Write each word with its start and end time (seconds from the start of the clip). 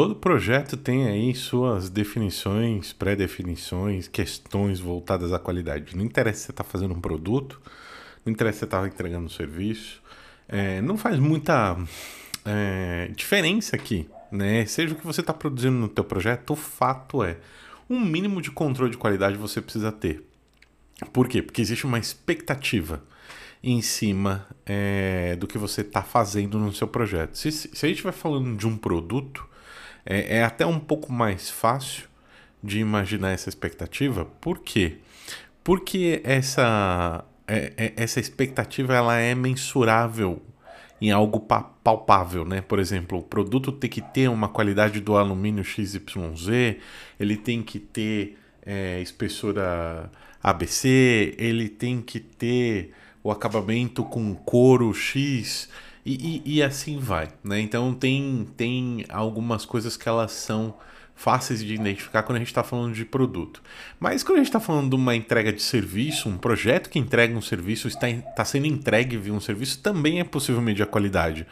todo 0.00 0.16
projeto 0.16 0.78
tem 0.78 1.06
aí 1.06 1.34
suas 1.34 1.90
definições, 1.90 2.90
pré-definições, 2.90 4.08
questões 4.08 4.80
voltadas 4.80 5.30
à 5.30 5.38
qualidade. 5.38 5.94
Não 5.94 6.02
interessa 6.02 6.38
se 6.38 6.44
você 6.46 6.52
está 6.52 6.64
fazendo 6.64 6.94
um 6.94 7.00
produto, 7.02 7.60
não 8.24 8.32
interessa 8.32 8.54
se 8.54 8.58
você 8.60 8.64
está 8.64 8.86
entregando 8.86 9.26
um 9.26 9.28
serviço, 9.28 10.00
é, 10.48 10.80
não 10.80 10.96
faz 10.96 11.18
muita 11.18 11.76
é, 12.46 13.10
diferença 13.14 13.76
aqui, 13.76 14.08
né? 14.32 14.64
Seja 14.64 14.94
o 14.94 14.96
que 14.96 15.06
você 15.06 15.20
está 15.20 15.34
produzindo 15.34 15.76
no 15.76 15.86
teu 15.86 16.02
projeto, 16.02 16.54
o 16.54 16.56
fato 16.56 17.22
é, 17.22 17.36
um 17.86 18.00
mínimo 18.00 18.40
de 18.40 18.50
controle 18.50 18.92
de 18.92 18.96
qualidade 18.96 19.36
você 19.36 19.60
precisa 19.60 19.92
ter. 19.92 20.24
Por 21.12 21.28
quê? 21.28 21.42
Porque 21.42 21.60
existe 21.60 21.84
uma 21.84 21.98
expectativa 21.98 23.04
em 23.62 23.82
cima 23.82 24.46
é, 24.64 25.36
do 25.36 25.46
que 25.46 25.58
você 25.58 25.82
está 25.82 26.02
fazendo 26.02 26.58
no 26.58 26.72
seu 26.72 26.88
projeto. 26.88 27.36
Se, 27.36 27.52
se 27.52 27.68
a 27.84 27.86
gente 27.86 27.96
estiver 27.96 28.12
falando 28.12 28.56
de 28.56 28.66
um 28.66 28.78
produto, 28.78 29.49
é, 30.04 30.38
é, 30.38 30.44
até 30.44 30.66
um 30.66 30.78
pouco 30.78 31.12
mais 31.12 31.50
fácil 31.50 32.08
de 32.62 32.78
imaginar 32.78 33.30
essa 33.30 33.48
expectativa. 33.48 34.26
Por 34.40 34.58
quê? 34.60 34.98
Porque 35.62 36.20
essa, 36.24 37.24
é, 37.46 37.72
é 37.76 37.92
essa 37.96 38.20
expectativa 38.20 38.94
ela 38.94 39.16
é 39.16 39.34
mensurável 39.34 40.42
em 41.00 41.10
algo 41.10 41.40
palpável, 41.82 42.44
né? 42.44 42.60
Por 42.60 42.78
exemplo, 42.78 43.18
o 43.18 43.22
produto 43.22 43.72
tem 43.72 43.88
que 43.88 44.02
ter 44.02 44.28
uma 44.28 44.48
qualidade 44.48 45.00
do 45.00 45.16
alumínio 45.16 45.64
XYZ, 45.64 46.76
ele 47.18 47.36
tem 47.36 47.62
que 47.62 47.78
ter 47.78 48.38
é, 48.64 49.00
espessura 49.00 50.10
ABC, 50.42 51.34
ele 51.38 51.68
tem 51.68 52.02
que 52.02 52.20
ter 52.20 52.92
o 53.22 53.30
acabamento 53.30 54.04
com 54.04 54.34
couro 54.34 54.92
X 54.92 55.68
e, 56.18 56.42
e, 56.44 56.56
e, 56.56 56.62
assim 56.62 56.98
vai, 56.98 57.28
né? 57.44 57.60
Então 57.60 57.94
tem, 57.94 58.48
tem 58.56 59.04
algumas 59.08 59.64
coisas 59.64 59.96
que 59.96 60.08
elas 60.08 60.32
são 60.32 60.74
fáceis 61.14 61.62
de 61.62 61.74
identificar 61.74 62.22
quando 62.22 62.36
a 62.36 62.38
gente 62.38 62.48
está 62.48 62.62
falando 62.62 62.94
de 62.94 63.04
produto. 63.04 63.62
Mas 63.98 64.22
quando 64.22 64.36
a 64.36 64.38
gente 64.38 64.48
está 64.48 64.58
falando 64.58 64.88
de 64.88 64.96
uma 64.96 65.14
entrega 65.14 65.52
de 65.52 65.62
serviço, 65.62 66.28
um 66.28 66.38
projeto 66.38 66.88
que 66.88 66.98
entrega 66.98 67.36
um 67.36 67.42
serviço, 67.42 67.86
está, 67.86 68.08
está 68.08 68.44
sendo 68.44 68.66
entregue 68.66 69.18
via 69.18 69.32
um 69.32 69.40
serviço, 69.40 69.78
também 69.80 70.18
é 70.18 70.24
possível 70.24 70.62
medir 70.62 70.82
a 70.82 70.86
qualidade. 70.86 71.46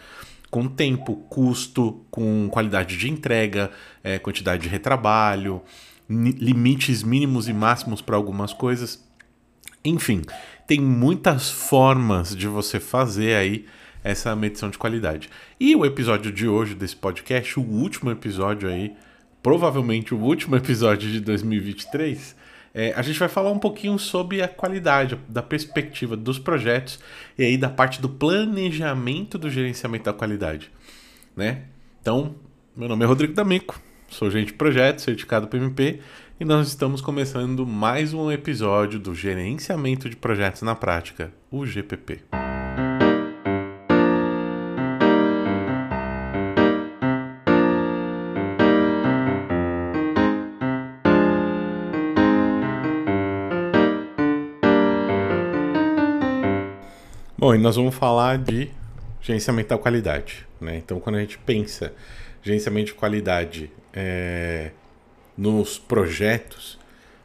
Com 0.51 0.67
tempo, 0.67 1.17
custo, 1.29 2.03
com 2.11 2.48
qualidade 2.51 2.97
de 2.97 3.11
entrega, 3.11 3.70
é, 4.03 4.19
quantidade 4.19 4.62
de 4.62 4.69
retrabalho, 4.70 5.61
limites 6.09 7.03
mínimos 7.03 7.47
e 7.47 7.53
máximos 7.53 8.01
para 8.01 8.17
algumas 8.17 8.55
coisas. 8.55 9.06
Enfim, 9.84 10.23
tem 10.67 10.81
muitas 10.81 11.51
formas 11.51 12.34
de 12.34 12.47
você 12.47 12.81
fazer 12.81 13.36
aí 13.36 13.67
essa 14.09 14.34
medição 14.34 14.70
de 14.70 14.78
qualidade. 14.78 15.28
E 15.61 15.77
o 15.77 15.84
episódio 15.84 16.33
de 16.33 16.48
hoje 16.48 16.75
desse 16.75 16.97
podcast, 16.97 17.61
o 17.61 17.62
último 17.62 18.11
episódio 18.11 18.67
aí, 18.67 18.95
provavelmente 19.42 20.14
o 20.14 20.19
último 20.19 20.56
episódio 20.56 21.11
de 21.11 21.20
2023, 21.20 22.34
é, 22.73 22.95
a 22.97 23.03
gente 23.03 23.19
vai 23.19 23.29
falar 23.29 23.51
um 23.51 23.59
pouquinho 23.59 23.98
sobre 23.98 24.41
a 24.41 24.48
qualidade, 24.48 25.19
da 25.29 25.42
perspectiva 25.42 26.17
dos 26.17 26.39
projetos 26.39 26.98
e 27.36 27.45
aí 27.45 27.59
da 27.59 27.69
parte 27.69 28.01
do 28.01 28.09
planejamento 28.09 29.36
do 29.36 29.51
gerenciamento 29.51 30.05
da 30.05 30.12
qualidade, 30.14 30.70
né? 31.36 31.64
Então, 32.01 32.34
meu 32.75 32.89
nome 32.89 33.05
é 33.05 33.06
Rodrigo 33.06 33.34
D'Amico, 33.34 33.79
sou 34.09 34.31
gerente 34.31 34.48
de 34.48 34.55
projetos, 34.55 35.05
certificado 35.05 35.48
PMP, 35.48 36.01
e 36.41 36.45
nós 36.47 36.69
estamos 36.69 37.03
começando 37.03 37.67
mais 37.67 38.14
um 38.14 38.31
episódio 38.31 38.98
do 38.98 39.14
Gerenciamento 39.14 40.09
de 40.09 40.17
Projetos 40.17 40.62
na 40.62 40.75
Prática, 40.75 41.33
o 41.51 41.67
GPP. 41.67 42.48
Bom, 57.48 57.55
e 57.55 57.59
nós 57.59 57.77
vamos 57.77 57.95
falar 57.95 58.36
de 58.36 58.69
gerenciamento 59.23 59.70
da 59.70 59.79
qualidade. 59.79 60.47
Né? 60.61 60.77
Então, 60.77 61.01
quando 61.01 61.17
a 61.17 61.20
gente 61.20 61.39
pensa 61.39 61.95
gerenciamento 62.42 62.89
de 62.89 62.92
qualidade 62.92 63.70
é, 63.91 64.70
nos 65.35 65.79
projetos, 65.79 66.79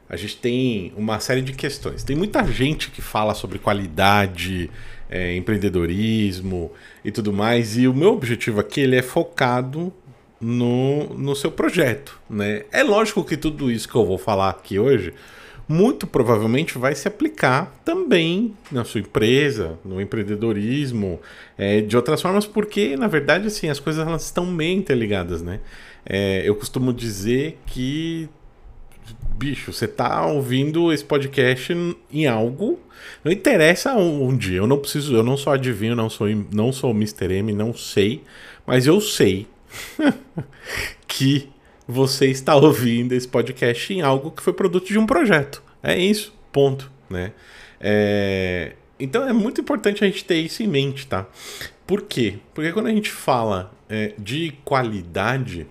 a 0.07 0.15
gente 0.15 0.37
tem 0.37 0.93
uma 0.95 1.19
série 1.19 1.41
de 1.41 1.51
questões. 1.51 2.05
Tem 2.05 2.15
muita 2.15 2.41
gente 2.47 2.89
que 2.89 3.01
fala 3.01 3.33
sobre 3.33 3.59
qualidade, 3.59 4.71
é, 5.09 5.35
empreendedorismo 5.35 6.71
e 7.03 7.11
tudo 7.11 7.33
mais, 7.33 7.75
e 7.75 7.85
o 7.85 7.93
meu 7.93 8.13
objetivo 8.13 8.61
aqui 8.61 8.79
ele 8.79 8.95
é 8.95 9.01
focado 9.01 9.91
no, 10.39 11.15
no 11.17 11.35
seu 11.35 11.51
projeto. 11.51 12.17
Né? 12.29 12.63
É 12.71 12.81
lógico 12.81 13.25
que 13.25 13.35
tudo 13.35 13.69
isso 13.69 13.89
que 13.89 13.95
eu 13.95 14.05
vou 14.05 14.17
falar 14.17 14.51
aqui 14.51 14.79
hoje 14.79 15.13
muito 15.67 16.05
provavelmente 16.05 16.77
vai 16.77 16.93
se 16.95 17.07
aplicar 17.07 17.73
também 17.85 18.53
na 18.71 18.83
sua 18.83 19.01
empresa, 19.01 19.79
no 19.83 20.01
empreendedorismo, 20.01 21.19
é, 21.57 21.81
de 21.81 21.95
outras 21.95 22.21
formas, 22.21 22.45
porque 22.45 22.95
na 22.97 23.07
verdade 23.07 23.47
assim 23.47 23.69
as 23.69 23.79
coisas 23.79 24.05
elas 24.05 24.25
estão 24.25 24.45
meio 24.45 24.77
interligadas, 24.77 25.41
né? 25.41 25.59
É, 26.05 26.43
eu 26.45 26.55
costumo 26.55 26.91
dizer 26.91 27.59
que 27.65 28.29
bicho, 29.37 29.73
você 29.73 29.87
tá 29.87 30.25
ouvindo 30.25 30.93
esse 30.93 31.03
podcast 31.03 31.73
em 32.11 32.27
algo, 32.27 32.79
não 33.23 33.31
interessa 33.31 33.93
onde, 33.93 34.53
eu 34.53 34.67
não 34.67 34.77
preciso, 34.77 35.15
eu 35.15 35.23
não 35.23 35.35
sou 35.35 35.51
adivinho, 35.51 35.95
não 35.95 36.09
sou, 36.09 36.27
não 36.51 36.71
sou 36.71 36.91
Mr. 36.91 37.33
M, 37.33 37.51
não 37.51 37.73
sei, 37.73 38.23
mas 38.65 38.87
eu 38.87 39.01
sei 39.01 39.47
que 41.07 41.49
você 41.87 42.27
está 42.27 42.55
ouvindo 42.55 43.13
esse 43.13 43.27
podcast 43.27 43.93
em 43.93 44.01
algo 44.01 44.31
que 44.31 44.41
foi 44.41 44.53
produto 44.53 44.87
de 44.87 44.97
um 44.97 45.05
projeto. 45.05 45.61
É 45.81 45.97
isso, 45.97 46.33
ponto, 46.51 46.91
né? 47.09 47.33
É... 47.79 48.73
Então 48.99 49.27
é 49.27 49.33
muito 49.33 49.59
importante 49.59 50.03
a 50.03 50.07
gente 50.07 50.23
ter 50.23 50.37
isso 50.37 50.63
em 50.63 50.67
mente, 50.67 51.07
tá? 51.07 51.27
Por 51.85 52.03
quê? 52.03 52.35
Porque 52.53 52.71
quando 52.71 52.87
a 52.87 52.91
gente 52.91 53.11
fala 53.11 53.73
é, 53.89 54.13
de 54.17 54.53
qualidade, 54.63 55.67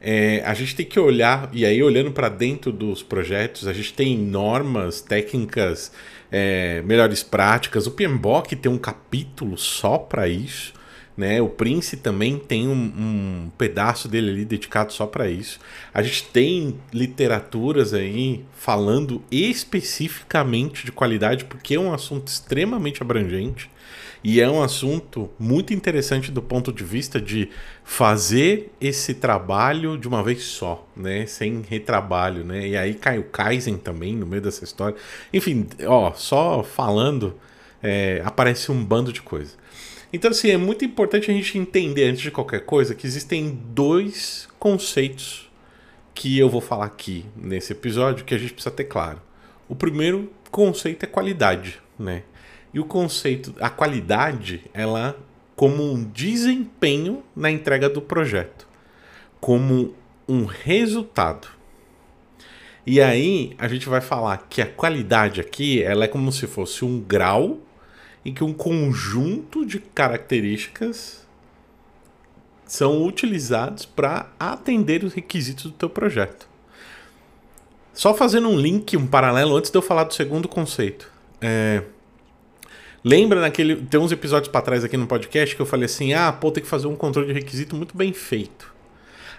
é, 0.00 0.42
a 0.44 0.54
gente 0.54 0.74
tem 0.74 0.86
que 0.86 0.98
olhar, 0.98 1.48
e 1.52 1.64
aí 1.64 1.82
olhando 1.82 2.10
para 2.10 2.28
dentro 2.28 2.72
dos 2.72 3.02
projetos, 3.02 3.66
a 3.66 3.72
gente 3.72 3.92
tem 3.92 4.16
normas, 4.16 5.00
técnicas, 5.00 5.92
é, 6.30 6.82
melhores 6.82 7.22
práticas. 7.22 7.86
O 7.86 7.90
PMBOK 7.90 8.56
tem 8.56 8.70
um 8.70 8.78
capítulo 8.78 9.58
só 9.58 9.98
para 9.98 10.28
isso. 10.28 10.72
Né? 11.20 11.38
O 11.42 11.50
Prince 11.50 11.98
também 11.98 12.38
tem 12.38 12.66
um, 12.66 12.72
um 12.72 13.50
pedaço 13.58 14.08
dele 14.08 14.30
ali 14.30 14.44
dedicado 14.46 14.90
só 14.90 15.04
para 15.04 15.28
isso. 15.28 15.60
A 15.92 16.00
gente 16.00 16.24
tem 16.24 16.80
literaturas 16.94 17.92
aí 17.92 18.42
falando 18.56 19.22
especificamente 19.30 20.86
de 20.86 20.90
qualidade, 20.90 21.44
porque 21.44 21.74
é 21.74 21.78
um 21.78 21.92
assunto 21.92 22.28
extremamente 22.28 23.02
abrangente. 23.02 23.70
E 24.24 24.40
é 24.40 24.48
um 24.48 24.62
assunto 24.62 25.28
muito 25.38 25.74
interessante 25.74 26.32
do 26.32 26.40
ponto 26.40 26.72
de 26.72 26.84
vista 26.84 27.20
de 27.20 27.50
fazer 27.84 28.72
esse 28.80 29.12
trabalho 29.12 29.98
de 29.98 30.08
uma 30.08 30.22
vez 30.22 30.42
só, 30.44 30.88
né? 30.96 31.26
Sem 31.26 31.60
retrabalho, 31.68 32.46
né? 32.46 32.66
E 32.66 32.78
aí 32.78 32.94
cai 32.94 33.18
o 33.18 33.24
Kaizen 33.24 33.76
também 33.76 34.16
no 34.16 34.24
meio 34.26 34.40
dessa 34.40 34.64
história. 34.64 34.96
Enfim, 35.34 35.66
ó, 35.86 36.14
só 36.14 36.62
falando, 36.62 37.34
é, 37.82 38.22
aparece 38.24 38.72
um 38.72 38.82
bando 38.82 39.12
de 39.12 39.20
coisa. 39.20 39.60
Então, 40.12 40.30
assim, 40.30 40.50
é 40.50 40.56
muito 40.56 40.84
importante 40.84 41.30
a 41.30 41.34
gente 41.34 41.56
entender, 41.56 42.04
antes 42.04 42.20
de 42.20 42.30
qualquer 42.30 42.64
coisa, 42.64 42.94
que 42.94 43.06
existem 43.06 43.58
dois 43.72 44.48
conceitos 44.58 45.48
que 46.14 46.38
eu 46.38 46.48
vou 46.48 46.60
falar 46.60 46.86
aqui 46.86 47.24
nesse 47.36 47.72
episódio 47.72 48.24
que 48.24 48.34
a 48.34 48.38
gente 48.38 48.52
precisa 48.52 48.74
ter 48.74 48.84
claro. 48.84 49.22
O 49.68 49.76
primeiro 49.76 50.30
conceito 50.50 51.04
é 51.04 51.06
qualidade, 51.06 51.80
né? 51.98 52.24
E 52.74 52.80
o 52.80 52.84
conceito, 52.84 53.54
a 53.60 53.70
qualidade, 53.70 54.62
ela 54.74 55.16
como 55.54 55.92
um 55.92 56.02
desempenho 56.02 57.22
na 57.36 57.50
entrega 57.50 57.88
do 57.88 58.00
projeto, 58.00 58.66
como 59.40 59.94
um 60.28 60.44
resultado. 60.44 61.48
E 62.86 63.00
aí 63.00 63.54
a 63.58 63.68
gente 63.68 63.88
vai 63.88 64.00
falar 64.00 64.46
que 64.48 64.62
a 64.62 64.66
qualidade 64.66 65.40
aqui, 65.40 65.82
ela 65.82 66.04
é 66.04 66.08
como 66.08 66.32
se 66.32 66.46
fosse 66.46 66.84
um 66.84 66.98
grau 66.98 67.58
em 68.24 68.32
que 68.32 68.44
um 68.44 68.52
conjunto 68.52 69.64
de 69.64 69.78
características 69.78 71.26
são 72.66 73.04
utilizados 73.04 73.84
para 73.84 74.30
atender 74.38 75.02
os 75.02 75.12
requisitos 75.12 75.64
do 75.64 75.72
teu 75.72 75.90
projeto. 75.90 76.48
Só 77.92 78.14
fazendo 78.14 78.48
um 78.48 78.58
link, 78.58 78.96
um 78.96 79.06
paralelo, 79.06 79.56
antes 79.56 79.70
de 79.70 79.76
eu 79.76 79.82
falar 79.82 80.04
do 80.04 80.14
segundo 80.14 80.48
conceito. 80.48 81.10
É... 81.40 81.82
Lembra 83.02 83.40
naquele. 83.40 83.76
Tem 83.76 83.98
uns 83.98 84.12
episódios 84.12 84.50
para 84.52 84.60
trás 84.60 84.84
aqui 84.84 84.96
no 84.96 85.06
podcast 85.06 85.56
que 85.56 85.62
eu 85.62 85.66
falei 85.66 85.86
assim: 85.86 86.12
ah, 86.12 86.30
pô, 86.32 86.50
tem 86.50 86.62
que 86.62 86.68
fazer 86.68 86.86
um 86.86 86.94
controle 86.94 87.28
de 87.28 87.34
requisito 87.34 87.74
muito 87.74 87.96
bem 87.96 88.12
feito. 88.12 88.72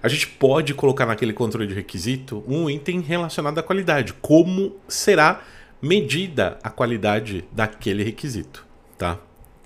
A 0.03 0.07
gente 0.07 0.27
pode 0.27 0.73
colocar 0.73 1.05
naquele 1.05 1.31
controle 1.31 1.67
de 1.67 1.75
requisito 1.75 2.43
um 2.47 2.69
item 2.69 3.01
relacionado 3.01 3.59
à 3.59 3.63
qualidade. 3.63 4.13
Como 4.13 4.75
será 4.87 5.41
medida 5.79 6.57
a 6.63 6.71
qualidade 6.71 7.45
daquele 7.51 8.03
requisito? 8.03 8.70
Tá? 9.01 9.17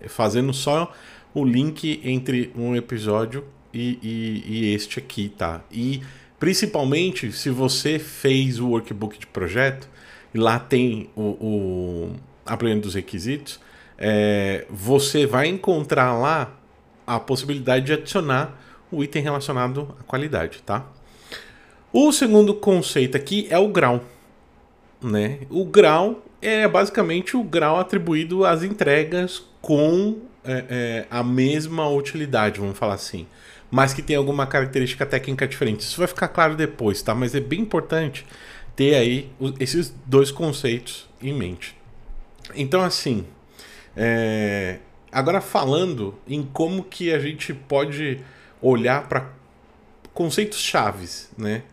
Fazendo 0.07 0.53
só 0.53 0.93
o 1.33 1.43
link 1.43 1.99
entre 2.05 2.53
um 2.55 2.73
episódio 2.73 3.43
e, 3.73 3.99
e, 4.01 4.43
e 4.47 4.73
este 4.73 4.97
aqui, 4.97 5.27
tá? 5.27 5.61
E 5.69 6.01
principalmente 6.39 7.33
se 7.33 7.49
você 7.49 7.99
fez 7.99 8.61
o 8.61 8.69
workbook 8.69 9.19
de 9.19 9.27
projeto 9.27 9.89
e 10.33 10.37
lá 10.37 10.57
tem 10.57 11.09
o, 11.17 11.21
o 11.21 12.15
a 12.45 12.55
planilha 12.55 12.79
dos 12.79 12.93
requisitos, 12.93 13.59
é, 13.97 14.65
você 14.69 15.25
vai 15.25 15.47
encontrar 15.47 16.13
lá 16.13 16.57
a 17.05 17.19
possibilidade 17.19 17.87
de 17.87 17.93
adicionar 17.93 18.57
o 18.89 19.03
item 19.03 19.21
relacionado 19.21 19.93
à 19.99 20.03
qualidade, 20.03 20.61
tá? 20.63 20.85
O 21.91 22.13
segundo 22.13 22.53
conceito 22.53 23.17
aqui 23.17 23.47
é 23.49 23.57
o 23.59 23.67
grau, 23.67 24.01
né? 25.01 25.39
O 25.49 25.65
grau 25.65 26.23
é 26.45 26.67
basicamente 26.67 27.35
o 27.35 27.43
grau 27.43 27.79
atribuído 27.79 28.45
às 28.45 28.63
entregas 28.63 29.43
com 29.61 30.19
é, 30.43 30.65
é, 30.69 31.07
a 31.09 31.23
mesma 31.23 31.89
utilidade, 31.89 32.59
vamos 32.59 32.77
falar 32.77 32.93
assim, 32.93 33.25
mas 33.71 33.93
que 33.93 34.01
tem 34.01 34.15
alguma 34.15 34.45
característica 34.45 35.05
técnica 35.05 35.47
diferente. 35.47 35.81
Isso 35.81 35.97
vai 35.97 36.07
ficar 36.07 36.27
claro 36.27 36.55
depois, 36.55 37.01
tá? 37.01 37.15
Mas 37.15 37.33
é 37.33 37.39
bem 37.39 37.61
importante 37.61 38.25
ter 38.75 38.95
aí 38.95 39.31
esses 39.59 39.93
dois 40.05 40.29
conceitos 40.29 41.09
em 41.21 41.33
mente. 41.33 41.75
Então, 42.53 42.81
assim, 42.81 43.25
é... 43.97 44.77
agora 45.11 45.41
falando 45.41 46.13
em 46.27 46.43
como 46.43 46.83
que 46.83 47.11
a 47.11 47.17
gente 47.17 47.53
pode 47.53 48.19
olhar 48.61 49.07
para 49.07 49.29
conceitos 50.13 50.59
chaves, 50.59 51.31
né? 51.37 51.63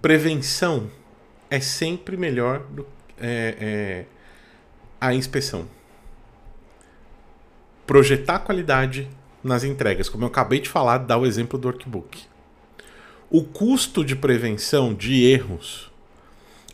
Prevenção 0.00 0.90
é 1.50 1.60
sempre 1.60 2.16
melhor 2.16 2.60
do 2.70 2.86
é, 3.20 3.56
é, 3.60 4.04
a 5.00 5.14
inspeção. 5.14 5.68
Projetar 7.86 8.40
qualidade 8.40 9.08
nas 9.42 9.62
entregas, 9.62 10.08
como 10.08 10.24
eu 10.24 10.28
acabei 10.28 10.60
de 10.60 10.68
falar, 10.68 10.98
dá 10.98 11.18
o 11.18 11.26
exemplo 11.26 11.58
do 11.58 11.68
workbook. 11.68 12.22
O 13.30 13.42
custo 13.44 14.04
de 14.04 14.16
prevenção 14.16 14.94
de 14.94 15.24
erros 15.24 15.90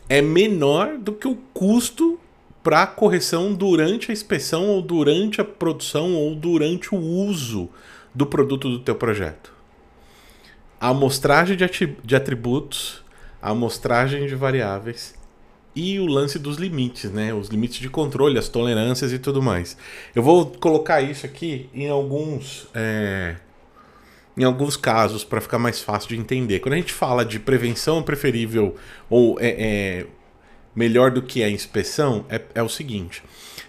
é 0.07 0.21
menor 0.21 0.97
do 0.97 1.13
que 1.13 1.27
o 1.27 1.35
custo 1.53 2.19
para 2.63 2.85
correção 2.85 3.53
durante 3.53 4.11
a 4.11 4.13
inspeção 4.13 4.67
ou 4.67 4.81
durante 4.81 5.41
a 5.41 5.43
produção 5.45 6.13
ou 6.13 6.35
durante 6.35 6.93
o 6.93 6.97
uso 6.97 7.69
do 8.13 8.25
produto 8.25 8.69
do 8.69 8.79
teu 8.79 8.95
projeto. 8.95 9.53
A 10.79 10.89
amostragem 10.89 11.57
de 12.03 12.15
atributos, 12.15 13.03
a 13.41 13.51
amostragem 13.51 14.27
de 14.27 14.35
variáveis 14.35 15.15
e 15.75 15.99
o 15.99 16.05
lance 16.05 16.37
dos 16.37 16.57
limites, 16.57 17.11
né? 17.11 17.33
Os 17.33 17.47
limites 17.47 17.79
de 17.79 17.89
controle, 17.89 18.37
as 18.37 18.49
tolerâncias 18.49 19.13
e 19.13 19.19
tudo 19.19 19.41
mais. 19.41 19.77
Eu 20.13 20.21
vou 20.21 20.45
colocar 20.45 21.01
isso 21.01 21.25
aqui 21.25 21.69
em 21.73 21.89
alguns 21.89 22.67
é, 22.73 23.35
em 24.37 24.43
alguns 24.43 24.75
casos 24.75 25.23
para 25.23 25.41
ficar 25.41 25.59
mais 25.59 25.81
fácil 25.81 26.09
de 26.09 26.17
entender. 26.17 26.59
Quando 26.59 26.73
a 26.73 26.77
gente 26.77 26.93
fala 26.93 27.23
de 27.23 27.39
prevenção 27.39 28.03
preferível 28.03 28.75
ou 29.09 29.37
é, 29.39 29.49
é 29.49 30.07
melhor 30.75 31.11
do 31.11 31.21
que 31.21 31.43
a 31.43 31.49
inspeção, 31.49 32.25
é, 32.29 32.41
é 32.55 32.63
o 32.63 32.69
seguinte: 32.69 33.23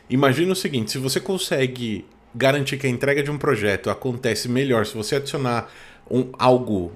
imagina 0.09 0.53
o 0.53 0.57
seguinte, 0.57 0.91
se 0.91 0.99
você 0.99 1.21
consegue 1.21 2.05
garantir 2.35 2.79
que 2.79 2.87
a 2.87 2.91
entrega 2.91 3.23
de 3.23 3.31
um 3.31 3.39
projeto 3.39 3.91
acontece 3.91 4.49
melhor 4.49 4.87
se 4.87 4.95
você 4.95 5.17
adicionar 5.17 5.71
um, 6.11 6.31
algo 6.39 6.93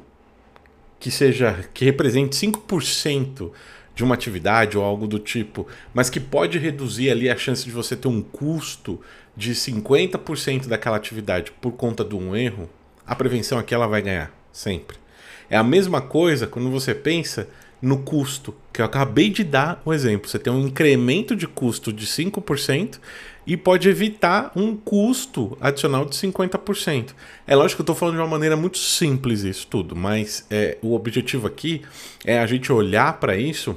que 0.98 1.10
seja 1.10 1.68
que 1.74 1.84
represente 1.84 2.34
5% 2.36 3.52
de 3.96 4.04
uma 4.04 4.14
atividade 4.14 4.76
ou 4.76 4.84
algo 4.84 5.06
do 5.06 5.19
tipo, 5.19 5.66
mas 5.94 6.10
que 6.10 6.20
pode 6.20 6.58
reduzir 6.58 7.10
ali 7.10 7.31
a 7.31 7.37
chance 7.37 7.64
de 7.64 7.70
você 7.70 7.96
ter 7.96 8.08
um 8.08 8.20
custo 8.20 9.00
de 9.34 9.54
50% 9.54 10.66
daquela 10.66 10.98
atividade 10.98 11.50
por 11.60 11.72
conta 11.72 12.04
de 12.04 12.14
um 12.14 12.37
erro, 12.37 12.69
a 13.06 13.16
prevenção 13.16 13.58
aqui 13.58 13.75
ela 13.75 13.87
vai 13.87 14.02
ganhar 14.02 14.31
sempre. 14.52 14.98
É 15.48 15.56
a 15.56 15.64
mesma 15.64 16.02
coisa 16.02 16.46
quando 16.46 16.70
você 16.70 16.94
pensa 16.94 17.48
no 17.81 17.98
custo, 17.98 18.54
que 18.72 18.81
eu 18.81 18.84
acabei 18.84 19.31
de 19.31 19.44
dar 19.44 19.81
o 19.84 19.93
exemplo. 19.93 20.28
Você 20.28 20.38
tem 20.38 20.52
um 20.52 20.66
incremento 20.66 21.34
de 21.34 21.46
custo 21.46 21.92
de 21.92 22.06
5% 22.06 22.99
e 23.46 23.56
pode 23.56 23.88
evitar 23.88 24.50
um 24.56 24.76
custo 24.76 25.56
adicional 25.60 26.04
de 26.04 26.16
50%. 26.16 27.14
É 27.46 27.54
lógico 27.54 27.76
que 27.76 27.81
eu 27.82 27.92
estou 27.92 27.96
falando 27.96 28.16
de 28.16 28.20
uma 28.20 28.28
maneira 28.28 28.56
muito 28.56 28.78
simples 28.78 29.42
isso 29.42 29.66
tudo, 29.69 29.94
mas 29.94 30.44
é, 30.50 30.78
o 30.82 30.94
objetivo 30.94 31.46
aqui 31.46 31.82
é 32.25 32.40
a 32.40 32.46
gente 32.46 32.72
olhar 32.72 33.20
para 33.20 33.37
isso 33.37 33.76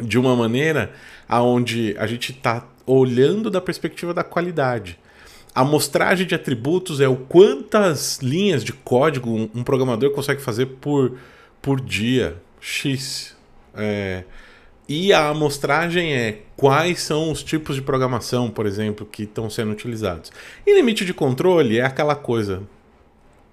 de 0.00 0.18
uma 0.18 0.34
maneira 0.34 0.92
aonde 1.28 1.94
a 1.98 2.06
gente 2.06 2.32
está 2.32 2.66
olhando 2.86 3.50
da 3.50 3.60
perspectiva 3.60 4.12
da 4.12 4.24
qualidade. 4.24 4.98
A 5.54 5.60
amostragem 5.60 6.26
de 6.26 6.34
atributos 6.34 7.00
é 7.00 7.08
o 7.08 7.16
quantas 7.16 8.18
linhas 8.18 8.64
de 8.64 8.72
código 8.72 9.30
um, 9.30 9.48
um 9.54 9.62
programador 9.62 10.10
consegue 10.10 10.42
fazer 10.42 10.66
por, 10.66 11.16
por 11.62 11.80
dia, 11.80 12.36
X. 12.60 13.36
É, 13.76 14.24
e 14.88 15.12
a 15.12 15.28
amostragem 15.28 16.12
é 16.12 16.40
quais 16.56 17.00
são 17.00 17.30
os 17.30 17.42
tipos 17.42 17.76
de 17.76 17.82
programação, 17.82 18.50
por 18.50 18.66
exemplo, 18.66 19.06
que 19.06 19.22
estão 19.22 19.48
sendo 19.48 19.72
utilizados. 19.72 20.32
E 20.66 20.74
limite 20.74 21.04
de 21.04 21.14
controle 21.14 21.78
é 21.78 21.84
aquela 21.84 22.16
coisa. 22.16 22.62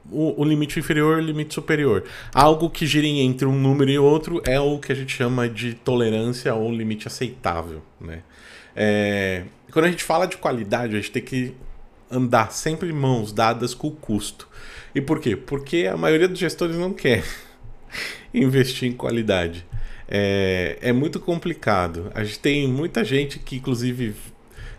O, 0.09 0.41
o 0.41 0.43
limite 0.43 0.79
inferior 0.79 1.19
e 1.19 1.21
o 1.21 1.25
limite 1.25 1.53
superior. 1.53 2.03
Algo 2.33 2.69
que 2.69 2.85
gira 2.85 3.05
entre 3.05 3.45
um 3.45 3.57
número 3.57 3.91
e 3.91 3.99
outro 3.99 4.41
é 4.45 4.59
o 4.59 4.79
que 4.79 4.91
a 4.91 4.95
gente 4.95 5.15
chama 5.15 5.47
de 5.47 5.73
tolerância 5.73 6.53
ou 6.55 6.71
limite 6.71 7.07
aceitável. 7.07 7.81
Né? 7.99 8.23
É, 8.75 9.43
quando 9.71 9.85
a 9.85 9.91
gente 9.91 10.03
fala 10.03 10.25
de 10.25 10.37
qualidade, 10.37 10.95
a 10.95 10.99
gente 10.99 11.11
tem 11.11 11.21
que 11.21 11.53
andar 12.09 12.51
sempre 12.51 12.91
mãos 12.91 13.31
dadas 13.31 13.73
com 13.73 13.87
o 13.87 13.91
custo. 13.91 14.47
E 14.93 14.99
por 14.99 15.19
quê? 15.19 15.35
Porque 15.35 15.87
a 15.91 15.95
maioria 15.95 16.27
dos 16.27 16.39
gestores 16.39 16.75
não 16.75 16.91
quer 16.91 17.23
investir 18.33 18.89
em 18.89 18.93
qualidade 18.93 19.65
é, 20.13 20.77
é 20.81 20.91
muito 20.91 21.21
complicado. 21.21 22.11
A 22.13 22.21
gente 22.21 22.37
tem 22.39 22.67
muita 22.67 23.03
gente 23.05 23.39
que, 23.39 23.55
inclusive, 23.55 24.13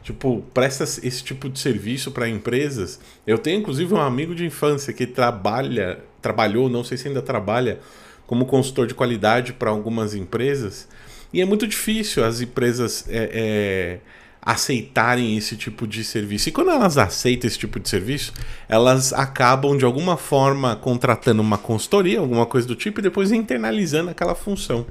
tipo, 0.03 0.43
presta 0.53 0.85
esse 0.85 1.23
tipo 1.23 1.49
de 1.49 1.59
serviço 1.59 2.11
para 2.11 2.29
empresas. 2.29 3.01
Eu 3.27 3.39
tenho, 3.39 3.61
inclusive, 3.61 3.93
um 3.95 4.01
amigo 4.01 4.35
de 4.35 4.45
infância 4.45 4.93
que 4.93 5.07
trabalha, 5.07 6.01
trabalhou, 6.21 6.69
não 6.69 6.85
sei 6.85 6.99
se 6.99 7.09
ainda 7.09 7.23
trabalha, 7.23 7.81
como 8.27 8.47
consultor 8.47 8.87
de 8.87 8.95
qualidade 8.95 9.53
para 9.53 9.71
algumas 9.71 10.15
empresas. 10.15 10.89
E 11.33 11.41
é 11.41 11.45
muito 11.45 11.67
difícil 11.67 12.25
as 12.25 12.41
empresas 12.41 13.07
é, 13.09 13.31
é, 13.33 14.01
aceitarem 14.41 15.37
esse 15.37 15.57
tipo 15.57 15.87
de 15.87 16.03
serviço. 16.03 16.49
E 16.49 16.53
quando 16.53 16.71
elas 16.71 16.99
aceitam 16.99 17.47
esse 17.47 17.59
tipo 17.59 17.79
de 17.79 17.89
serviço, 17.89 18.33
elas 18.69 19.13
acabam 19.13 19.77
de 19.77 19.85
alguma 19.85 20.17
forma 20.17 20.75
contratando 20.77 21.41
uma 21.41 21.57
consultoria, 21.57 22.19
alguma 22.19 22.45
coisa 22.45 22.67
do 22.67 22.75
tipo, 22.75 23.01
e 23.01 23.03
depois 23.03 23.31
internalizando 23.33 24.11
aquela 24.11 24.35
função. 24.35 24.85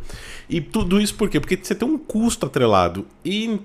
E 0.50 0.62
tudo 0.62 1.00
isso 1.00 1.16
por 1.16 1.30
quê? 1.30 1.40
Porque 1.40 1.60
você 1.62 1.76
tem 1.76 1.88
um 1.88 1.98
custo 1.98 2.46
atrelado. 2.46 3.06
E 3.26 3.60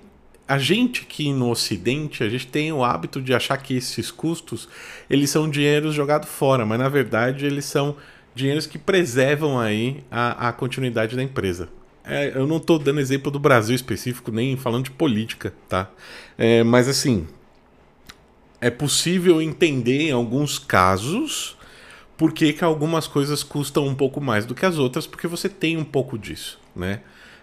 a 0.48 0.58
gente 0.58 1.02
aqui 1.02 1.32
no 1.32 1.50
Ocidente, 1.50 2.22
a 2.22 2.28
gente 2.28 2.46
tem 2.46 2.72
o 2.72 2.84
hábito 2.84 3.20
de 3.20 3.34
achar 3.34 3.56
que 3.56 3.76
esses 3.76 4.10
custos 4.10 4.68
eles 5.10 5.30
são 5.30 5.50
dinheiros 5.50 5.94
jogados 5.94 6.28
fora, 6.28 6.64
mas 6.64 6.78
na 6.78 6.88
verdade 6.88 7.44
eles 7.44 7.64
são 7.64 7.96
dinheiros 8.34 8.66
que 8.66 8.78
preservam 8.78 9.58
aí 9.58 10.04
a, 10.10 10.48
a 10.48 10.52
continuidade 10.52 11.16
da 11.16 11.22
empresa. 11.22 11.68
É, 12.04 12.30
eu 12.36 12.46
não 12.46 12.58
estou 12.58 12.78
dando 12.78 13.00
exemplo 13.00 13.32
do 13.32 13.40
Brasil 13.40 13.74
específico, 13.74 14.30
nem 14.30 14.56
falando 14.56 14.84
de 14.84 14.90
política, 14.92 15.52
tá? 15.68 15.90
É, 16.38 16.62
mas 16.62 16.88
assim, 16.88 17.26
é 18.60 18.70
possível 18.70 19.42
entender 19.42 20.02
em 20.02 20.12
alguns 20.12 20.58
casos 20.58 21.56
por 22.16 22.32
que, 22.32 22.52
que 22.52 22.64
algumas 22.64 23.08
coisas 23.08 23.42
custam 23.42 23.86
um 23.86 23.94
pouco 23.94 24.20
mais 24.20 24.46
do 24.46 24.54
que 24.54 24.64
as 24.64 24.78
outras, 24.78 25.06
porque 25.06 25.26
você 25.26 25.48
tem 25.48 25.76
um 25.76 25.84
pouco 25.84 26.16
disso, 26.16 26.60
né? 26.74 27.00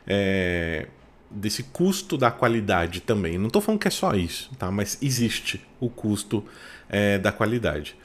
É, 0.07 0.87
desse 1.33 1.63
custo 1.63 2.17
da 2.17 2.31
qualidade 2.31 3.01
também. 3.01 3.37
Não 3.37 3.47
estou 3.47 3.61
falando 3.61 3.79
que 3.79 3.87
é 3.87 3.91
só 3.91 4.13
isso, 4.13 4.51
tá? 4.57 4.69
Mas 4.71 4.97
existe 5.01 5.61
o 5.79 5.89
custo 5.89 6.43
é, 6.89 7.17
da 7.17 7.31
qualidade. 7.31 7.95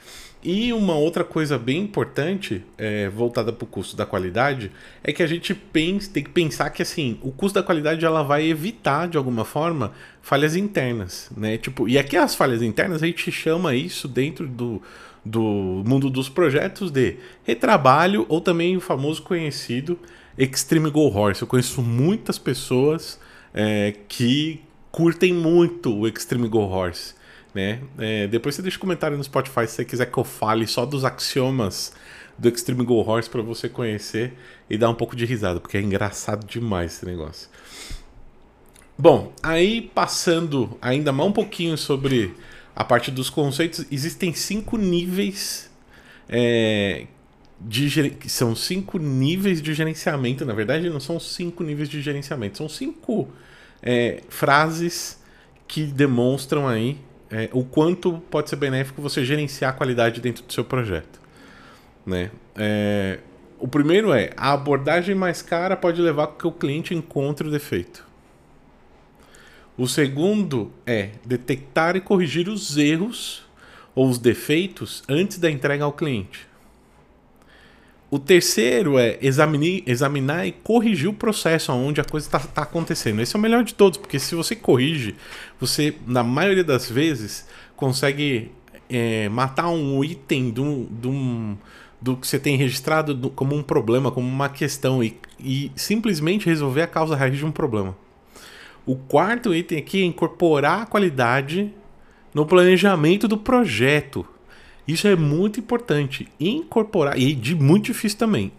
E 0.41 0.71
uma 0.71 0.95
outra 0.95 1.25
coisa 1.25 1.57
bem 1.57 1.81
importante, 1.81 2.63
é, 2.77 3.09
voltada 3.09 3.51
para 3.51 3.65
o 3.65 3.67
custo 3.67 3.97
da 3.97 4.05
qualidade, 4.05 4.71
é 5.03 5.11
que 5.11 5.21
a 5.21 5.27
gente 5.27 5.53
tem 5.53 5.99
que 5.99 6.29
pensar 6.29 6.69
que 6.69 6.81
assim, 6.81 7.19
o 7.21 7.29
custo 7.29 7.59
da 7.59 7.65
qualidade 7.65 8.05
ela 8.05 8.23
vai 8.23 8.45
evitar, 8.45 9.09
de 9.09 9.17
alguma 9.17 9.43
forma, 9.43 9.91
falhas 10.21 10.55
internas. 10.55 11.29
Né? 11.35 11.57
Tipo, 11.57 11.89
e 11.89 11.97
aqui 11.97 12.15
as 12.15 12.35
falhas 12.35 12.61
internas 12.61 13.03
a 13.03 13.05
gente 13.05 13.29
chama 13.33 13.75
isso 13.75 14.07
dentro 14.07 14.47
do, 14.47 14.81
do 15.25 15.83
mundo 15.85 16.09
dos 16.09 16.29
projetos 16.29 16.89
de 16.89 17.17
retrabalho 17.43 18.25
ou 18.29 18.39
também 18.39 18.77
o 18.77 18.81
famoso 18.81 19.21
conhecido 19.21 19.99
Extreme 20.37 20.89
Go 20.89 21.07
Horse. 21.07 21.41
Eu 21.41 21.47
conheço 21.47 21.81
muitas 21.81 22.37
pessoas 22.37 23.19
é, 23.53 23.93
que 24.07 24.61
curtem 24.91 25.33
muito 25.33 25.95
o 25.95 26.07
Extreme 26.07 26.47
Go 26.47 26.59
Horse. 26.59 27.13
Né? 27.53 27.81
É, 27.97 28.27
depois 28.27 28.55
você 28.55 28.61
deixa 28.61 28.77
um 28.77 28.81
comentário 28.81 29.17
no 29.17 29.23
Spotify 29.23 29.65
se 29.67 29.75
você 29.75 29.85
quiser 29.85 30.05
que 30.05 30.17
eu 30.17 30.23
fale 30.23 30.67
só 30.67 30.85
dos 30.85 31.03
axiomas 31.03 31.93
do 32.37 32.47
Extreme 32.47 32.85
Go 32.85 32.95
Horse 32.95 33.29
para 33.29 33.41
você 33.41 33.67
conhecer 33.67 34.33
e 34.69 34.77
dar 34.77 34.89
um 34.89 34.95
pouco 34.95 35.15
de 35.15 35.25
risada, 35.25 35.59
porque 35.59 35.77
é 35.77 35.81
engraçado 35.81 36.45
demais 36.47 36.93
esse 36.93 37.05
negócio. 37.05 37.49
Bom, 38.97 39.33
aí 39.41 39.81
passando 39.81 40.77
ainda 40.81 41.11
mais 41.11 41.29
um 41.29 41.33
pouquinho 41.33 41.77
sobre 41.77 42.33
a 42.75 42.83
parte 42.83 43.11
dos 43.11 43.29
conceitos, 43.29 43.85
existem 43.91 44.33
cinco 44.33 44.77
níveis 44.77 45.69
é, 46.29 47.07
de, 47.59 48.13
são 48.27 48.55
cinco 48.55 48.97
níveis 48.97 49.61
de 49.61 49.73
gerenciamento. 49.73 50.45
Na 50.45 50.53
verdade, 50.53 50.89
não 50.89 50.99
são 50.99 51.19
cinco 51.19 51.63
níveis 51.63 51.89
de 51.89 52.01
gerenciamento, 52.01 52.57
são 52.57 52.69
cinco 52.69 53.27
é, 53.81 54.21
frases 54.29 55.19
que 55.67 55.83
demonstram 55.83 56.67
aí 56.67 56.97
é, 57.29 57.49
o 57.53 57.63
quanto 57.63 58.19
pode 58.31 58.49
ser 58.49 58.55
benéfico 58.55 59.01
você 59.01 59.23
gerenciar 59.23 59.71
a 59.71 59.73
qualidade 59.73 60.19
dentro 60.19 60.43
do 60.43 60.51
seu 60.51 60.63
projeto. 60.63 61.19
Né? 62.05 62.31
É, 62.55 63.19
o 63.59 63.67
primeiro 63.67 64.11
é 64.13 64.31
a 64.35 64.53
abordagem 64.53 65.13
mais 65.13 65.41
cara 65.41 65.75
pode 65.75 66.01
levar 66.01 66.27
que 66.27 66.47
o 66.47 66.51
cliente 66.51 66.95
encontre 66.95 67.47
o 67.47 67.51
defeito. 67.51 68.07
O 69.77 69.87
segundo 69.87 70.73
é 70.85 71.11
detectar 71.23 71.95
e 71.95 72.01
corrigir 72.01 72.49
os 72.49 72.77
erros 72.77 73.45
ou 73.93 74.09
os 74.09 74.17
defeitos 74.17 75.03
antes 75.07 75.37
da 75.37 75.49
entrega 75.49 75.83
ao 75.83 75.93
cliente. 75.93 76.48
O 78.11 78.17
terceiro 78.17 78.97
é 78.97 79.19
examinar, 79.21 79.83
examinar 79.85 80.47
e 80.47 80.51
corrigir 80.51 81.07
o 81.07 81.13
processo 81.13 81.71
onde 81.71 82.01
a 82.01 82.03
coisa 82.03 82.25
está 82.25 82.39
tá 82.39 82.63
acontecendo. 82.63 83.21
Esse 83.21 83.35
é 83.35 83.39
o 83.39 83.41
melhor 83.41 83.63
de 83.63 83.75
todos, 83.75 83.99
porque 83.99 84.17
se 84.17 84.33
você 84.33 84.55
corrige, 84.55 85.15
você, 85.59 85.95
na 86.07 86.23
maioria 86.23 86.63
das 86.63 86.89
vezes, 86.89 87.47
consegue 87.75 88.51
é, 88.89 89.29
matar 89.29 89.69
um 89.69 90.03
item 90.03 90.49
do, 90.49 90.85
do, 90.85 91.57
do 92.01 92.17
que 92.17 92.27
você 92.27 92.39
tem 92.39 92.57
registrado 92.57 93.13
do, 93.13 93.29
como 93.29 93.55
um 93.55 93.61
problema, 93.61 94.11
como 94.11 94.27
uma 94.27 94.49
questão, 94.49 95.03
e, 95.03 95.15
e 95.39 95.71
simplesmente 95.75 96.47
resolver 96.47 96.81
a 96.81 96.87
causa 96.87 97.15
raiz 97.15 97.37
de 97.37 97.45
um 97.45 97.51
problema. 97.51 97.95
O 98.87 98.95
quarto 98.95 99.53
item 99.53 99.77
aqui 99.77 100.01
é 100.01 100.05
incorporar 100.05 100.81
a 100.81 100.85
qualidade 100.87 101.71
no 102.33 102.43
planejamento 102.43 103.27
do 103.27 103.37
projeto. 103.37 104.25
Isso 104.89 105.07
é 105.07 105.15
muito 105.15 105.59
importante. 105.59 106.27
Incorporar, 106.39 107.15
e 107.15 107.35
de 107.35 107.53
muito 107.53 107.85
difícil 107.85 108.17
também, 108.17 108.51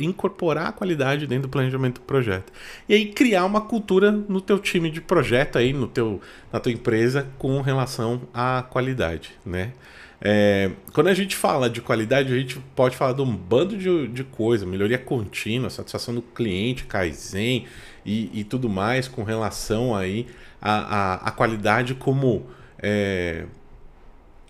incorporar 0.00 0.66
a 0.66 0.72
qualidade 0.72 1.28
dentro 1.28 1.44
do 1.44 1.48
planejamento 1.48 2.00
do 2.00 2.04
projeto. 2.04 2.52
E 2.88 2.94
aí 2.94 3.06
criar 3.06 3.44
uma 3.44 3.60
cultura 3.60 4.10
no 4.10 4.40
teu 4.40 4.58
time 4.58 4.90
de 4.90 5.00
projeto 5.00 5.56
aí, 5.56 5.72
no 5.72 5.86
teu, 5.86 6.20
na 6.52 6.58
tua 6.58 6.72
empresa 6.72 7.28
com 7.38 7.60
relação 7.60 8.22
à 8.34 8.64
qualidade, 8.68 9.30
né? 9.46 9.72
É, 10.20 10.72
quando 10.92 11.06
a 11.06 11.14
gente 11.14 11.36
fala 11.36 11.70
de 11.70 11.80
qualidade, 11.80 12.32
a 12.32 12.36
gente 12.36 12.58
pode 12.74 12.96
falar 12.96 13.12
de 13.12 13.22
um 13.22 13.36
bando 13.36 13.76
de, 13.76 14.08
de 14.08 14.24
coisa, 14.24 14.66
melhoria 14.66 14.98
contínua, 14.98 15.70
satisfação 15.70 16.14
do 16.14 16.22
cliente, 16.22 16.84
Kaizen 16.84 17.66
e, 18.04 18.40
e 18.40 18.42
tudo 18.42 18.68
mais 18.68 19.06
com 19.06 19.22
relação 19.22 19.94
aí 19.94 20.26
à, 20.60 21.28
à 21.28 21.30
qualidade 21.30 21.94
como 21.94 22.44
é, 22.78 23.44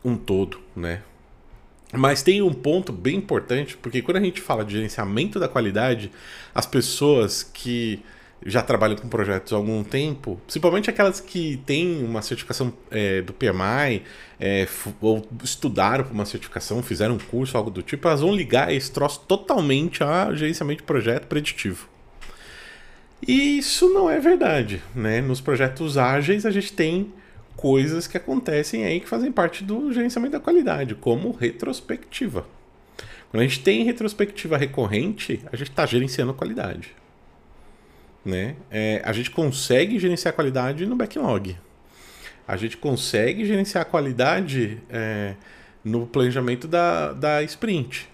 um 0.04 0.16
todo, 0.16 0.61
né? 0.76 1.02
Mas 1.92 2.23
tem 2.23 2.42
um 2.42 2.52
ponto 2.52 2.92
bem 2.92 3.16
importante, 3.16 3.76
porque 3.76 4.02
quando 4.02 4.16
a 4.16 4.20
gente 4.20 4.40
fala 4.40 4.64
de 4.64 4.73
gerenciamento 4.73 5.38
da 5.38 5.49
qualidade, 5.49 6.11
as 6.54 6.66
pessoas 6.66 7.42
que 7.42 8.02
já 8.44 8.62
trabalham 8.62 8.96
com 8.96 9.08
projetos 9.08 9.52
há 9.52 9.56
algum 9.56 9.82
tempo, 9.82 10.38
principalmente 10.44 10.90
aquelas 10.90 11.20
que 11.20 11.56
têm 11.64 12.04
uma 12.04 12.20
certificação 12.20 12.75
é, 12.90 13.23
do 13.23 13.32
PMI, 13.32 14.02
é, 14.38 14.68
ou 15.00 15.26
estudaram 15.42 16.04
para 16.04 16.12
uma 16.12 16.26
certificação, 16.26 16.82
fizeram 16.82 17.14
um 17.14 17.18
curso, 17.18 17.56
algo 17.56 17.70
do 17.70 17.82
tipo, 17.82 18.06
elas 18.06 18.20
vão 18.20 18.34
ligar 18.34 18.73
esse 18.73 18.92
troço 18.92 19.20
totalmente 19.26 20.02
a 20.02 20.34
gerenciamento 20.34 20.80
de 20.80 20.87
projeto 20.87 21.26
preditivo. 21.26 21.88
E 23.26 23.58
isso 23.58 23.88
não 23.94 24.11
é 24.11 24.20
verdade, 24.20 24.82
né? 24.94 25.23
Nos 25.23 25.40
projetos 25.40 25.96
ágeis 25.96 26.44
a 26.44 26.50
gente 26.50 26.73
tem 26.73 27.12
coisas 27.64 28.06
que 28.06 28.18
acontecem 28.18 28.85
aí 28.85 29.00
que 29.00 29.09
fazem 29.09 29.33
parte 29.33 29.64
do 29.64 29.90
gerenciamento 29.90 30.33
da 30.33 30.38
qualidade, 30.38 30.94
como 30.94 31.30
retrospectiva. 31.30 32.47
Quando 33.30 33.40
a 33.40 33.47
gente 33.47 33.61
tem 33.61 33.83
retrospectiva 33.85 34.59
recorrente, 34.59 35.40
a 35.50 35.56
gente 35.56 35.71
está 35.71 35.87
gerenciando 35.87 36.35
qualidade. 36.35 36.94
Né? 38.23 38.56
É, 38.71 39.00
a 39.02 39.14
gente 39.14 39.30
consegue 39.30 39.99
gerenciar 39.99 40.35
qualidade 40.35 40.85
no 40.85 40.94
backlog. 40.94 41.56
A 42.47 42.54
gente 42.59 42.76
consegue 42.76 43.47
gerenciar 43.47 43.87
qualidade 43.87 44.78
é, 44.90 45.35
no 45.83 46.06
planejamento 46.06 46.68
da, 46.68 47.14
da 47.14 47.42
sprint. 47.44 48.11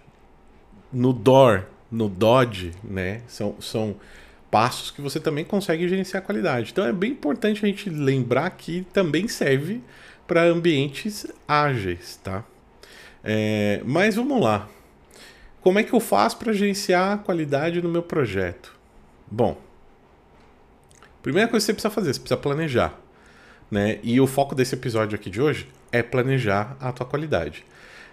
No 0.93 1.13
DOR, 1.13 1.65
no 1.91 2.09
DOD, 2.09 2.71
né? 2.85 3.23
São, 3.27 3.57
são 3.61 3.97
passos 4.51 4.91
que 4.91 5.01
você 5.01 5.21
também 5.21 5.45
consegue 5.45 5.89
gerenciar 5.89 6.23
a 6.23 6.27
qualidade. 6.27 6.71
Então 6.73 6.85
é 6.85 6.93
bem 6.93 7.13
importante 7.13 7.65
a 7.65 7.69
gente 7.69 7.89
lembrar 7.89 8.51
que 8.51 8.87
também 8.93 9.29
serve 9.29 9.81
para 10.27 10.43
ambientes 10.43 11.27
ágeis, 11.47 12.19
tá? 12.23 12.45
É, 13.23 13.81
mas 13.85 14.17
vamos 14.17 14.41
lá. 14.41 14.69
Como 15.61 15.79
é 15.79 15.83
que 15.83 15.93
eu 15.93 16.01
faço 16.01 16.39
para 16.39 16.53
gerenciar 16.53 17.13
a 17.13 17.19
qualidade 17.19 17.83
no 17.83 17.89
meu 17.89 18.03
projeto? 18.03 18.75
Bom, 19.31 19.61
primeira 21.23 21.49
coisa 21.49 21.65
que 21.65 21.67
você 21.67 21.75
precisa 21.75 21.95
fazer, 21.95 22.15
você 22.15 22.21
precisa 22.21 22.41
planejar. 22.41 22.99
Né? 23.71 24.01
E 24.03 24.21
o 24.21 24.27
foco 24.27 24.55
desse 24.55 24.75
episódio 24.75 25.17
aqui 25.17 25.31
de 25.31 25.41
hoje 25.41 25.69
é 25.93 26.03
planejar 26.03 26.77
a 26.81 26.91
tua 26.93 27.07
qualidade. 27.07 27.65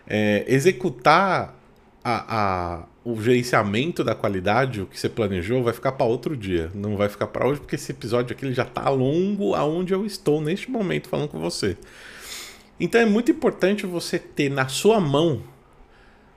É, 0.05 0.43
executar 0.47 1.55
a, 2.03 2.25
a, 2.27 2.83
o 3.09 3.21
gerenciamento 3.21 4.03
da 4.03 4.13
qualidade, 4.13 4.81
o 4.81 4.85
que 4.85 4.99
você 4.99 5.07
planejou, 5.07 5.63
vai 5.63 5.71
ficar 5.71 5.93
para 5.93 6.05
outro 6.05 6.35
dia. 6.35 6.69
Não 6.75 6.97
vai 6.97 7.07
ficar 7.07 7.27
para 7.27 7.47
hoje, 7.47 7.61
porque 7.61 7.75
esse 7.75 7.93
episódio 7.93 8.35
aqui 8.35 8.45
ele 8.45 8.53
já 8.53 8.63
está 8.63 8.89
longo 8.89 9.55
aonde 9.55 9.93
eu 9.93 10.05
estou 10.05 10.41
neste 10.41 10.69
momento 10.69 11.07
falando 11.07 11.29
com 11.29 11.39
você. 11.39 11.77
Então 12.77 12.99
é 12.99 13.05
muito 13.05 13.31
importante 13.31 13.85
você 13.85 14.19
ter 14.19 14.49
na 14.49 14.67
sua 14.67 14.99
mão 14.99 15.41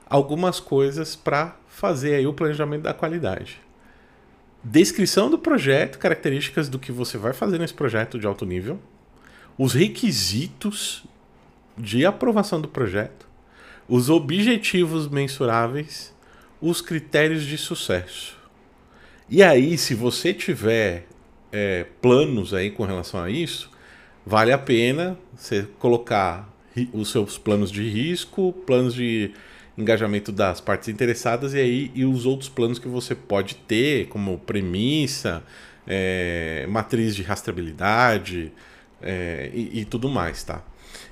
algumas 0.05 0.61
coisas 0.61 1.13
para 1.13 1.57
fazer 1.67 2.15
aí 2.15 2.25
o 2.25 2.31
planejamento 2.31 2.83
da 2.83 2.93
qualidade. 2.93 3.59
Descrição 4.63 5.29
do 5.29 5.37
projeto, 5.37 5.99
características 5.99 6.69
do 6.69 6.79
que 6.79 6.91
você 6.91 7.17
vai 7.17 7.33
fazer 7.33 7.59
nesse 7.59 7.73
projeto 7.73 8.17
de 8.17 8.25
alto 8.25 8.45
nível, 8.45 8.79
os 9.57 9.73
requisitos 9.73 11.03
de 11.77 12.05
aprovação 12.05 12.61
do 12.61 12.69
projeto, 12.69 13.27
os 13.89 14.09
objetivos 14.09 15.09
mensuráveis, 15.09 16.10
os 16.61 16.81
critérios 16.81 17.43
de 17.43 17.57
sucesso. 17.57 18.37
E 19.29 19.41
aí, 19.41 19.77
se 19.77 19.95
você 19.95 20.33
tiver 20.33 21.07
é, 21.51 21.85
planos 22.01 22.53
aí 22.53 22.69
com 22.69 22.83
relação 22.83 23.21
a 23.21 23.29
isso, 23.29 23.69
vale 24.25 24.51
a 24.51 24.57
pena 24.57 25.17
você 25.35 25.67
colocar 25.79 26.49
os 26.93 27.11
seus 27.11 27.37
planos 27.37 27.71
de 27.71 27.87
risco, 27.89 28.53
planos 28.65 28.93
de 28.93 29.31
engajamento 29.77 30.31
das 30.31 30.61
partes 30.61 30.89
interessadas 30.89 31.53
e 31.53 31.57
aí 31.57 31.91
e 31.95 32.05
os 32.05 32.25
outros 32.25 32.49
planos 32.49 32.77
que 32.77 32.87
você 32.87 33.15
pode 33.15 33.55
ter, 33.55 34.07
como 34.07 34.37
premissa, 34.37 35.43
é, 35.87 36.65
matriz 36.69 37.15
de 37.15 37.23
rastreabilidade 37.23 38.51
é, 39.01 39.49
e, 39.53 39.81
e 39.81 39.85
tudo 39.85 40.09
mais, 40.09 40.43
tá? 40.43 40.63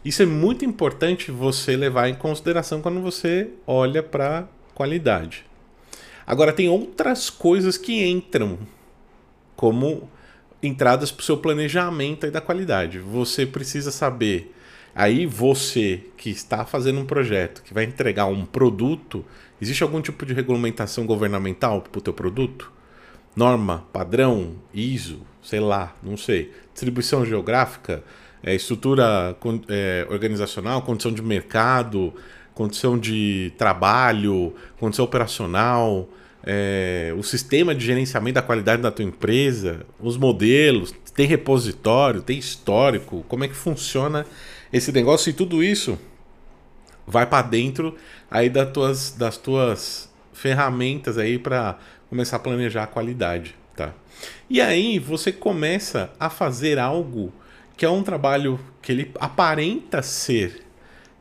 Isso 0.04 0.22
é 0.22 0.26
muito 0.26 0.64
importante 0.64 1.32
você 1.32 1.76
levar 1.76 2.08
em 2.08 2.16
consideração 2.16 2.82
quando 2.82 3.02
você 3.02 3.50
olha 3.66 4.02
para 4.02 4.48
qualidade. 4.80 5.44
Agora, 6.26 6.54
tem 6.54 6.70
outras 6.70 7.30
coisas 7.30 7.78
que 7.78 8.08
entram 8.08 8.58
como 9.54 10.10
entradas 10.64 11.12
para 11.12 11.20
o 11.22 11.26
seu 11.26 11.36
planejamento 11.36 12.32
da 12.32 12.40
qualidade. 12.40 12.98
Você 12.98 13.46
precisa 13.46 13.92
saber. 13.92 14.56
Aí 14.96 15.26
você 15.26 16.06
que 16.16 16.30
está 16.30 16.64
fazendo 16.66 17.02
um 17.02 17.06
projeto, 17.06 17.62
que 17.62 17.74
vai 17.74 17.84
entregar 17.84 18.28
um 18.28 18.46
produto, 18.46 19.26
existe 19.62 19.84
algum 19.84 20.02
tipo 20.02 20.26
de 20.26 20.34
regulamentação 20.34 21.06
governamental 21.06 21.82
para 21.82 22.00
o 22.00 22.02
teu 22.02 22.14
produto? 22.14 22.72
Norma, 23.36 23.86
padrão, 23.92 24.56
ISO, 24.74 25.20
sei 25.44 25.60
lá, 25.60 25.94
não 26.02 26.16
sei. 26.16 26.54
Distribuição 26.72 27.26
geográfica, 27.26 28.02
é, 28.42 28.56
estrutura 28.56 29.36
é, 29.68 30.08
organizacional, 30.10 30.82
condição 30.84 31.12
de 31.12 31.22
mercado, 31.22 32.14
condição 32.60 33.00
de 33.00 33.54
trabalho, 33.58 34.54
condição 34.78 35.06
operacional, 35.06 36.10
é, 36.44 37.16
o 37.18 37.24
sistema 37.24 37.74
de 37.74 37.86
gerenciamento 37.86 38.34
da 38.34 38.42
qualidade 38.42 38.82
da 38.82 38.92
tua 38.92 39.06
empresa, 39.06 39.86
os 39.98 40.18
modelos, 40.18 40.94
tem 41.16 41.26
repositório, 41.26 42.22
tem 42.22 42.38
histórico, 42.38 43.24
como 43.30 43.46
é 43.46 43.48
que 43.48 43.56
funciona 43.56 44.26
esse 44.74 44.92
negócio 44.92 45.30
e 45.30 45.34
tudo 45.34 45.64
isso 45.64 45.98
vai 47.08 47.26
para 47.26 47.48
dentro 47.48 47.96
aí 48.30 48.50
das 48.50 48.70
tuas, 48.74 49.12
das 49.12 49.38
tuas 49.38 50.10
ferramentas 50.34 51.18
aí 51.18 51.40
para 51.40 51.80
começar 52.10 52.36
a 52.36 52.40
planejar 52.40 52.84
a 52.84 52.88
qualidade, 52.88 53.56
tá? 53.74 53.94
E 54.50 54.60
aí 54.60 55.00
você 55.00 55.32
começa 55.32 56.12
a 56.20 56.30
fazer 56.30 56.78
algo 56.78 57.32
que 57.78 57.86
é 57.86 57.90
um 57.90 58.04
trabalho 58.04 58.60
que 58.82 58.92
ele 58.92 59.12
aparenta 59.18 60.02
ser 60.02 60.69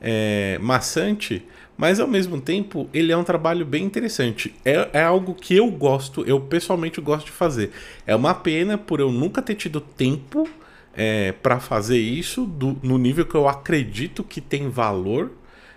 é, 0.00 0.59
maçante, 0.61 1.45
mas 1.76 2.00
ao 2.00 2.09
mesmo 2.09 2.40
tempo 2.40 2.88
ele 2.93 3.12
é 3.12 3.17
um 3.17 3.25
trabalho 3.25 3.64
bem 3.64 3.85
interessante. 3.85 4.55
É, 4.64 4.88
é 4.93 5.02
algo 5.02 5.35
que 5.35 5.57
eu 5.57 5.71
gosto, 5.71 6.25
eu 6.25 6.40
pessoalmente 6.40 7.00
gosto 7.00 7.26
de 7.26 7.33
fazer. 7.33 7.71
É 8.07 8.14
uma 8.14 8.35
pena 8.35 8.76
por 8.76 9.00
eu 9.00 9.11
nunca 9.11 9.40
ter 9.43 9.55
tido 9.55 9.81
tempo 9.81 10.49
é, 10.95 11.33
para 11.33 11.61
fazer 11.61 11.99
isso 11.99 12.45
do, 12.45 12.76
no 12.83 12.99
nível 12.99 13.25
que 13.25 13.35
eu 13.35 13.49
acredito 13.49 14.25
que 14.25 14.40
tem 14.40 14.69
valor. 14.69 15.31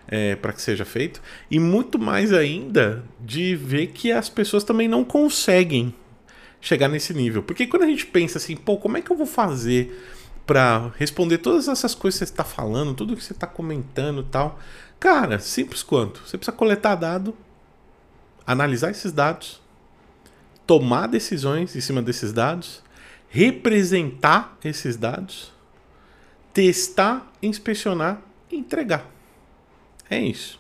é, 0.08 0.36
para 0.36 0.52
que 0.52 0.62
seja 0.62 0.84
feito, 0.84 1.22
e 1.50 1.58
muito 1.58 1.98
mais 1.98 2.34
ainda 2.34 3.04
de 3.20 3.56
ver 3.56 3.88
que 3.88 4.12
as 4.12 4.28
pessoas 4.28 4.64
também 4.64 4.88
não 4.88 5.06
conseguem 5.06 5.94
chegar 6.60 6.90
nesse 6.90 7.14
nível. 7.14 7.42
Porque 7.42 7.66
quando 7.66 7.84
a 7.84 7.88
gente 7.88 8.06
pensa 8.06 8.38
assim, 8.38 8.56
pô, 8.58 8.78
como 8.78 8.98
é 8.98 9.02
que 9.02 9.10
eu 9.10 9.16
vou 9.16 9.26
fazer 9.26 9.98
para 10.46 10.92
responder 10.98 11.38
todas 11.40 11.68
essas 11.68 11.96
coisas 11.96 12.20
que 12.20 12.26
você 12.26 12.32
está 12.32 12.44
falando, 12.44 12.94
tudo 12.94 13.16
que 13.16 13.24
você 13.24 13.34
está 13.34 13.48
comentando 13.48 14.24
tal? 14.24 14.60
Cara, 15.00 15.40
simples 15.40 15.82
quanto. 15.84 16.22
Você 16.26 16.38
precisa 16.38 16.56
coletar 16.56 16.96
dado, 16.96 17.36
analisar 18.46 18.92
esses 18.92 19.12
dados, 19.12 19.62
tomar 20.66 21.08
decisões 21.08 21.76
em 21.76 21.82
cima 21.82 22.02
desses 22.02 22.32
dados, 22.32 22.84
representar 23.30 24.58
esses 24.64 24.98
dados, 24.98 25.52
testar, 26.54 27.32
inspecionar 27.42 28.22
e 28.52 28.58
entregar. 28.58 29.10
É 30.10 30.20
isso. 30.20 30.60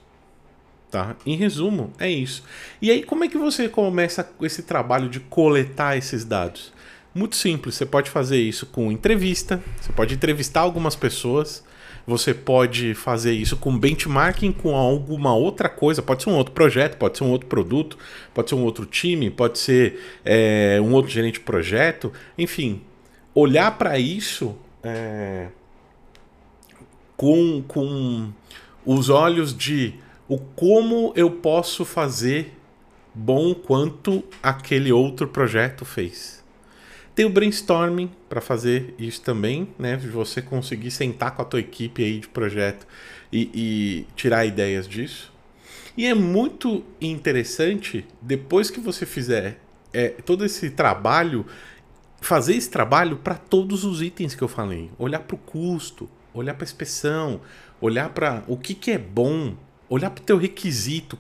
Tá? 0.89 1.15
Em 1.25 1.35
resumo, 1.35 1.93
é 1.99 2.09
isso. 2.09 2.43
E 2.81 2.91
aí, 2.91 3.03
como 3.03 3.23
é 3.23 3.27
que 3.27 3.37
você 3.37 3.69
começa 3.69 4.29
esse 4.41 4.63
trabalho 4.63 5.09
de 5.09 5.19
coletar 5.19 5.97
esses 5.97 6.25
dados? 6.25 6.73
Muito 7.13 7.35
simples, 7.35 7.75
você 7.75 7.85
pode 7.85 8.09
fazer 8.09 8.37
isso 8.37 8.65
com 8.65 8.91
entrevista, 8.91 9.61
você 9.79 9.91
pode 9.91 10.13
entrevistar 10.13 10.61
algumas 10.61 10.95
pessoas, 10.95 11.61
você 12.07 12.33
pode 12.33 12.93
fazer 12.93 13.33
isso 13.33 13.57
com 13.57 13.77
benchmarking 13.77 14.51
com 14.51 14.75
alguma 14.75 15.35
outra 15.35 15.67
coisa, 15.67 16.01
pode 16.01 16.23
ser 16.23 16.29
um 16.29 16.35
outro 16.35 16.53
projeto, 16.53 16.97
pode 16.97 17.17
ser 17.17 17.25
um 17.25 17.29
outro 17.29 17.47
produto, 17.47 17.97
pode 18.33 18.49
ser 18.49 18.55
um 18.55 18.63
outro 18.63 18.85
time, 18.85 19.29
pode 19.29 19.59
ser 19.59 19.99
é, 20.23 20.79
um 20.81 20.93
outro 20.93 21.11
gerente 21.11 21.33
de 21.33 21.39
projeto, 21.41 22.13
enfim, 22.37 22.81
olhar 23.35 23.77
para 23.77 23.99
isso 23.99 24.55
é, 24.81 25.49
com, 27.17 27.61
com 27.67 28.31
os 28.85 29.09
olhos 29.09 29.55
de 29.55 29.95
o 30.29 30.37
como 30.37 31.11
eu 31.15 31.29
posso 31.29 31.83
fazer 31.83 32.57
bom 33.13 33.53
quanto 33.53 34.23
aquele 34.41 34.91
outro 34.91 35.27
projeto 35.27 35.83
fez. 35.83 36.40
Tem 37.13 37.25
o 37.25 37.29
brainstorming 37.29 38.09
para 38.29 38.39
fazer 38.39 38.95
isso 38.97 39.21
também, 39.21 39.67
né? 39.77 39.97
Você 39.97 40.41
conseguir 40.41 40.91
sentar 40.91 41.31
com 41.31 41.41
a 41.41 41.45
tua 41.45 41.59
equipe 41.59 42.03
aí 42.03 42.19
de 42.19 42.27
projeto 42.27 42.87
e, 43.31 43.49
e 43.53 44.07
tirar 44.15 44.45
ideias 44.45 44.87
disso. 44.87 45.31
E 45.97 46.05
é 46.05 46.13
muito 46.13 46.83
interessante, 47.01 48.05
depois 48.21 48.69
que 48.69 48.79
você 48.79 49.05
fizer 49.05 49.59
é, 49.93 50.09
todo 50.09 50.45
esse 50.45 50.69
trabalho, 50.69 51.45
fazer 52.21 52.55
esse 52.55 52.69
trabalho 52.69 53.17
para 53.17 53.35
todos 53.35 53.83
os 53.83 54.01
itens 54.01 54.33
que 54.33 54.41
eu 54.41 54.47
falei. 54.47 54.89
Olhar 54.97 55.19
para 55.19 55.35
o 55.35 55.39
custo, 55.39 56.09
olhar 56.33 56.53
para 56.53 56.63
a 56.63 56.69
inspeção, 56.69 57.41
olhar 57.81 58.09
para 58.09 58.43
o 58.47 58.55
que, 58.55 58.73
que 58.73 58.91
é 58.91 58.97
bom, 58.97 59.55
olhar 59.89 60.09
para 60.09 60.21
o 60.21 60.25
teu 60.25 60.37
requisito. 60.37 61.17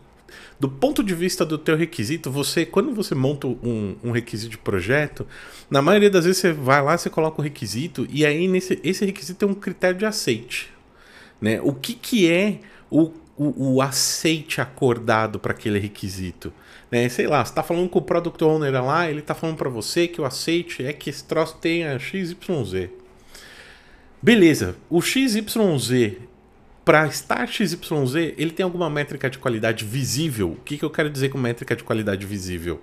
Do 0.59 0.69
ponto 0.69 1.03
de 1.03 1.13
vista 1.15 1.45
do 1.45 1.57
teu 1.57 1.75
requisito, 1.75 2.29
você 2.31 2.65
quando 2.65 2.93
você 2.93 3.15
monta 3.15 3.47
um, 3.47 3.95
um, 4.03 4.11
requisito 4.11 4.49
de 4.49 4.57
projeto, 4.57 5.25
na 5.69 5.81
maioria 5.81 6.09
das 6.09 6.25
vezes 6.25 6.39
você 6.39 6.51
vai 6.51 6.81
lá, 6.81 6.97
você 6.97 7.09
coloca 7.09 7.41
o 7.41 7.43
requisito 7.43 8.07
e 8.09 8.25
aí 8.25 8.47
nesse, 8.47 8.79
esse 8.83 9.05
requisito 9.05 9.39
tem 9.39 9.49
um 9.49 9.53
critério 9.53 9.97
de 9.97 10.05
aceite. 10.05 10.71
Né? 11.41 11.59
O 11.61 11.73
que, 11.73 11.93
que 11.93 12.31
é 12.31 12.59
o, 12.89 13.11
o, 13.35 13.75
o 13.75 13.81
aceite 13.81 14.61
acordado 14.61 15.39
para 15.39 15.51
aquele 15.51 15.79
requisito? 15.79 16.53
Né? 16.91 17.09
Sei 17.09 17.25
lá, 17.25 17.43
você 17.43 17.51
está 17.51 17.63
falando 17.63 17.89
com 17.89 17.99
o 17.99 18.01
Product 18.01 18.43
Owner 18.43 18.83
lá, 18.83 19.09
ele 19.09 19.19
está 19.19 19.33
falando 19.33 19.57
para 19.57 19.69
você 19.69 20.07
que 20.07 20.21
o 20.21 20.25
aceite 20.25 20.85
é 20.85 20.93
que 20.93 21.09
esse 21.09 21.23
troço 21.23 21.57
tenha 21.59 21.97
XYZ. 21.97 22.89
Beleza, 24.21 24.75
o 24.87 25.01
XYZ 25.01 26.17
para 26.83 27.05
estar 27.07 27.47
XYZ, 27.47 28.15
ele 28.37 28.51
tem 28.51 28.63
alguma 28.63 28.89
métrica 28.89 29.29
de 29.29 29.37
qualidade 29.37 29.85
visível. 29.85 30.51
O 30.51 30.63
que, 30.63 30.77
que 30.77 30.85
eu 30.85 30.89
quero 30.89 31.09
dizer 31.09 31.29
com 31.29 31.37
métrica 31.37 31.75
de 31.75 31.83
qualidade 31.83 32.25
visível? 32.25 32.81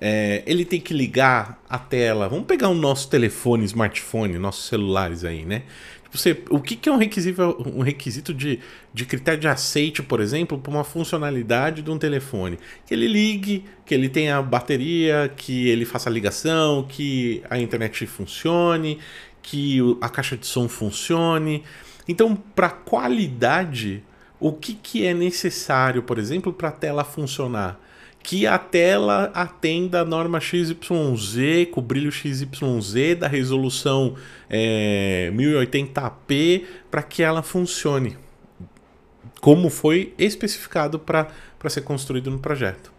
É, 0.00 0.42
ele 0.46 0.64
tem 0.64 0.80
que 0.80 0.94
ligar 0.94 1.60
a 1.68 1.78
tela. 1.78 2.28
Vamos 2.28 2.46
pegar 2.46 2.68
o 2.68 2.74
nosso 2.74 3.08
telefone, 3.08 3.64
smartphone, 3.64 4.38
nossos 4.38 4.66
celulares 4.66 5.24
aí, 5.24 5.44
né? 5.44 5.62
Tipo, 6.04 6.16
você, 6.16 6.42
o 6.50 6.60
que, 6.60 6.74
que 6.74 6.88
é 6.88 6.92
um 6.92 6.96
requisito, 6.96 7.42
um 7.66 7.82
requisito 7.82 8.32
de, 8.32 8.60
de 8.94 9.04
critério 9.04 9.40
de 9.40 9.48
aceite, 9.48 10.02
por 10.02 10.20
exemplo, 10.20 10.58
para 10.58 10.70
uma 10.70 10.84
funcionalidade 10.84 11.82
de 11.82 11.90
um 11.90 11.98
telefone? 11.98 12.58
Que 12.86 12.94
ele 12.94 13.06
ligue, 13.06 13.64
que 13.84 13.94
ele 13.94 14.08
tenha 14.08 14.40
bateria, 14.40 15.32
que 15.36 15.68
ele 15.68 15.84
faça 15.84 16.08
ligação, 16.08 16.86
que 16.88 17.42
a 17.50 17.58
internet 17.58 18.06
funcione, 18.06 18.98
que 19.42 19.80
a 20.00 20.08
caixa 20.08 20.36
de 20.36 20.46
som 20.46 20.68
funcione. 20.68 21.62
Então, 22.08 22.34
para 22.34 22.70
qualidade, 22.70 24.02
o 24.40 24.52
que, 24.52 24.74
que 24.74 25.06
é 25.06 25.12
necessário, 25.12 26.02
por 26.02 26.18
exemplo, 26.18 26.52
para 26.52 26.68
a 26.68 26.72
tela 26.72 27.04
funcionar? 27.04 27.78
Que 28.22 28.46
a 28.46 28.58
tela 28.58 29.30
atenda 29.34 30.00
a 30.00 30.04
norma 30.04 30.40
XYZ, 30.40 31.68
com 31.70 31.82
brilho 31.82 32.10
XYZ, 32.10 33.18
da 33.18 33.28
resolução 33.28 34.16
é, 34.50 35.30
1080p, 35.34 36.64
para 36.90 37.02
que 37.02 37.22
ela 37.22 37.42
funcione 37.42 38.16
como 39.40 39.70
foi 39.70 40.14
especificado 40.18 40.98
para 40.98 41.30
ser 41.68 41.82
construído 41.82 42.30
no 42.30 42.38
projeto. 42.38 42.92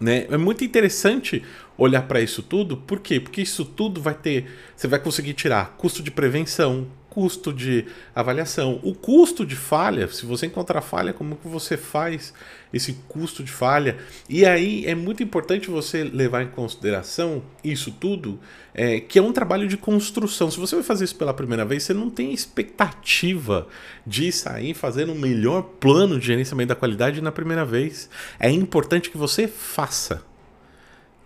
Né? 0.00 0.26
É 0.30 0.36
muito 0.36 0.64
interessante 0.64 1.42
olhar 1.76 2.02
para 2.02 2.20
isso 2.20 2.42
tudo, 2.42 2.76
por 2.76 3.00
quê? 3.00 3.18
Porque 3.18 3.42
isso 3.42 3.64
tudo 3.64 4.00
vai 4.00 4.14
ter. 4.14 4.46
Você 4.76 4.86
vai 4.86 4.98
conseguir 4.98 5.34
tirar 5.34 5.74
custo 5.76 6.02
de 6.02 6.10
prevenção, 6.10 6.86
custo 7.18 7.52
de 7.52 7.84
avaliação. 8.14 8.78
O 8.80 8.94
custo 8.94 9.44
de 9.44 9.56
falha, 9.56 10.06
se 10.06 10.24
você 10.24 10.46
encontrar 10.46 10.80
falha, 10.80 11.12
como 11.12 11.34
que 11.34 11.48
você 11.48 11.76
faz 11.76 12.32
esse 12.72 12.92
custo 13.08 13.42
de 13.42 13.50
falha? 13.50 13.96
E 14.28 14.46
aí 14.46 14.86
é 14.86 14.94
muito 14.94 15.20
importante 15.20 15.68
você 15.68 16.04
levar 16.04 16.44
em 16.44 16.46
consideração 16.46 17.42
isso 17.64 17.90
tudo, 17.90 18.38
é, 18.72 19.00
que 19.00 19.18
é 19.18 19.22
um 19.22 19.32
trabalho 19.32 19.66
de 19.66 19.76
construção. 19.76 20.48
Se 20.48 20.60
você 20.60 20.76
vai 20.76 20.84
fazer 20.84 21.06
isso 21.06 21.16
pela 21.16 21.34
primeira 21.34 21.64
vez, 21.64 21.82
você 21.82 21.92
não 21.92 22.08
tem 22.08 22.32
expectativa 22.32 23.66
de 24.06 24.30
sair 24.30 24.72
fazendo 24.72 25.10
o 25.10 25.18
melhor 25.18 25.62
plano 25.80 26.20
de 26.20 26.26
gerenciamento 26.28 26.68
da 26.68 26.76
qualidade 26.76 27.20
na 27.20 27.32
primeira 27.32 27.64
vez. 27.64 28.08
É 28.38 28.48
importante 28.48 29.10
que 29.10 29.18
você 29.18 29.48
faça 29.48 30.22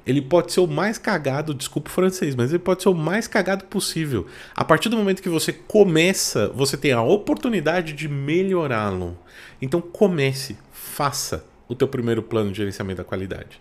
ele 0.07 0.21
pode 0.21 0.53
ser 0.53 0.61
o 0.61 0.67
mais 0.67 0.99
cagado, 0.99 1.55
desculpa 1.55 1.89
o 1.89 1.93
francês, 1.93 2.35
mas 2.35 2.51
ele 2.51 2.59
pode 2.59 2.83
ser 2.83 2.89
o 2.89 2.95
mais 2.95 3.27
cagado 3.27 3.65
possível. 3.67 4.27
A 4.55 4.65
partir 4.65 4.89
do 4.89 4.97
momento 4.97 5.23
que 5.23 5.29
você 5.29 5.53
começa, 5.53 6.49
você 6.49 6.77
tem 6.77 6.93
a 6.93 7.03
oportunidade 7.03 7.93
de 7.93 8.09
melhorá-lo. 8.09 9.19
Então 9.61 9.81
comece, 9.81 10.57
faça 10.73 11.45
o 11.69 11.75
teu 11.75 11.89
primeiro 11.89 12.23
plano 12.23 12.51
de 12.51 12.59
gerenciamento 12.59 12.99
da 12.99 13.05
qualidade. 13.05 13.61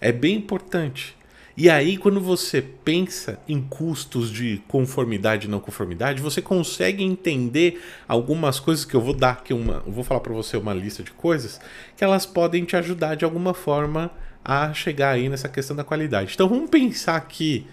É 0.00 0.12
bem 0.12 0.36
importante. 0.36 1.16
E 1.56 1.68
aí, 1.68 1.98
quando 1.98 2.20
você 2.20 2.62
pensa 2.62 3.38
em 3.46 3.60
custos 3.60 4.30
de 4.30 4.62
conformidade 4.68 5.46
e 5.46 5.50
não 5.50 5.60
conformidade, 5.60 6.22
você 6.22 6.40
consegue 6.40 7.02
entender 7.04 7.82
algumas 8.08 8.58
coisas 8.60 8.84
que 8.84 8.94
eu 8.94 9.00
vou 9.00 9.12
dar 9.12 9.32
aqui 9.32 9.52
uma, 9.52 9.80
vou 9.86 10.04
falar 10.04 10.20
para 10.20 10.32
você 10.32 10.56
uma 10.56 10.72
lista 10.72 11.02
de 11.02 11.10
coisas 11.10 11.60
que 11.96 12.04
elas 12.04 12.24
podem 12.24 12.64
te 12.64 12.76
ajudar 12.76 13.14
de 13.14 13.24
alguma 13.24 13.52
forma 13.52 14.10
a 14.44 14.72
chegar 14.72 15.10
aí 15.10 15.28
nessa 15.28 15.48
questão 15.48 15.76
da 15.76 15.84
qualidade. 15.84 16.32
Então 16.34 16.48
vamos 16.48 16.70
pensar 16.70 17.20
que 17.22 17.66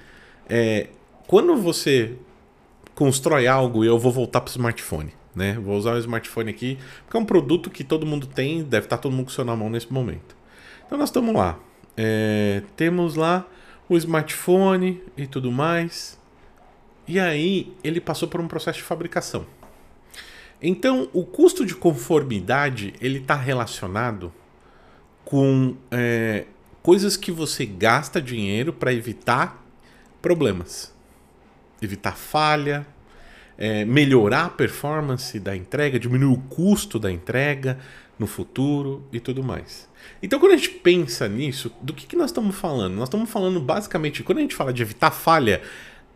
é, 0.49 0.87
quando 1.25 1.55
você 1.55 2.15
constrói 2.95 3.47
algo, 3.47 3.83
eu 3.83 3.97
vou 3.99 4.11
voltar 4.11 4.41
para 4.41 4.49
o 4.49 4.51
smartphone, 4.51 5.13
né? 5.35 5.53
Vou 5.53 5.77
usar 5.77 5.93
o 5.93 5.99
smartphone 5.99 6.49
aqui, 6.49 6.77
porque 7.03 7.17
é 7.17 7.19
um 7.19 7.25
produto 7.25 7.69
que 7.69 7.83
todo 7.83 8.05
mundo 8.05 8.25
tem, 8.27 8.63
deve 8.63 8.85
estar 8.85 8.97
todo 8.97 9.11
mundo 9.11 9.25
com 9.25 9.31
o 9.31 9.33
seu 9.33 9.45
na 9.45 9.55
mão 9.55 9.69
nesse 9.69 9.91
momento. 9.91 10.35
Então 10.85 10.97
nós 10.97 11.09
estamos 11.09 11.35
lá. 11.35 11.59
É, 11.95 12.63
temos 12.75 13.15
lá 13.15 13.45
o 13.89 13.97
smartphone 13.97 15.01
e 15.15 15.27
tudo 15.27 15.51
mais. 15.51 16.19
E 17.07 17.19
aí 17.19 17.73
ele 17.83 18.01
passou 18.01 18.27
por 18.27 18.41
um 18.41 18.47
processo 18.47 18.79
de 18.79 18.83
fabricação. 18.83 19.45
Então 20.61 21.09
o 21.13 21.23
custo 21.23 21.65
de 21.65 21.75
conformidade 21.75 22.93
ele 22.99 23.19
está 23.19 23.35
relacionado 23.35 24.33
com 25.23 25.75
é, 25.91 26.45
coisas 26.87 27.17
que 27.17 27.33
você 27.33 27.65
gasta 27.65 28.21
dinheiro 28.21 28.71
para 28.71 28.93
evitar 28.93 29.61
problemas, 30.21 30.93
evitar 31.81 32.15
falha, 32.15 32.87
é, 33.57 33.83
melhorar 33.83 34.45
a 34.45 34.49
performance 34.49 35.37
da 35.37 35.53
entrega, 35.53 35.99
diminuir 35.99 36.33
o 36.33 36.37
custo 36.43 36.97
da 36.97 37.11
entrega 37.11 37.77
no 38.17 38.25
futuro 38.25 39.05
e 39.11 39.19
tudo 39.19 39.43
mais. 39.43 39.89
Então, 40.23 40.39
quando 40.39 40.53
a 40.53 40.55
gente 40.55 40.69
pensa 40.69 41.27
nisso, 41.27 41.73
do 41.81 41.93
que, 41.93 42.07
que 42.07 42.15
nós 42.15 42.29
estamos 42.29 42.55
falando? 42.55 42.95
Nós 42.95 43.09
estamos 43.09 43.29
falando 43.29 43.59
basicamente, 43.59 44.23
quando 44.23 44.37
a 44.37 44.41
gente 44.43 44.55
fala 44.55 44.71
de 44.71 44.81
evitar 44.81 45.11
falha, 45.11 45.61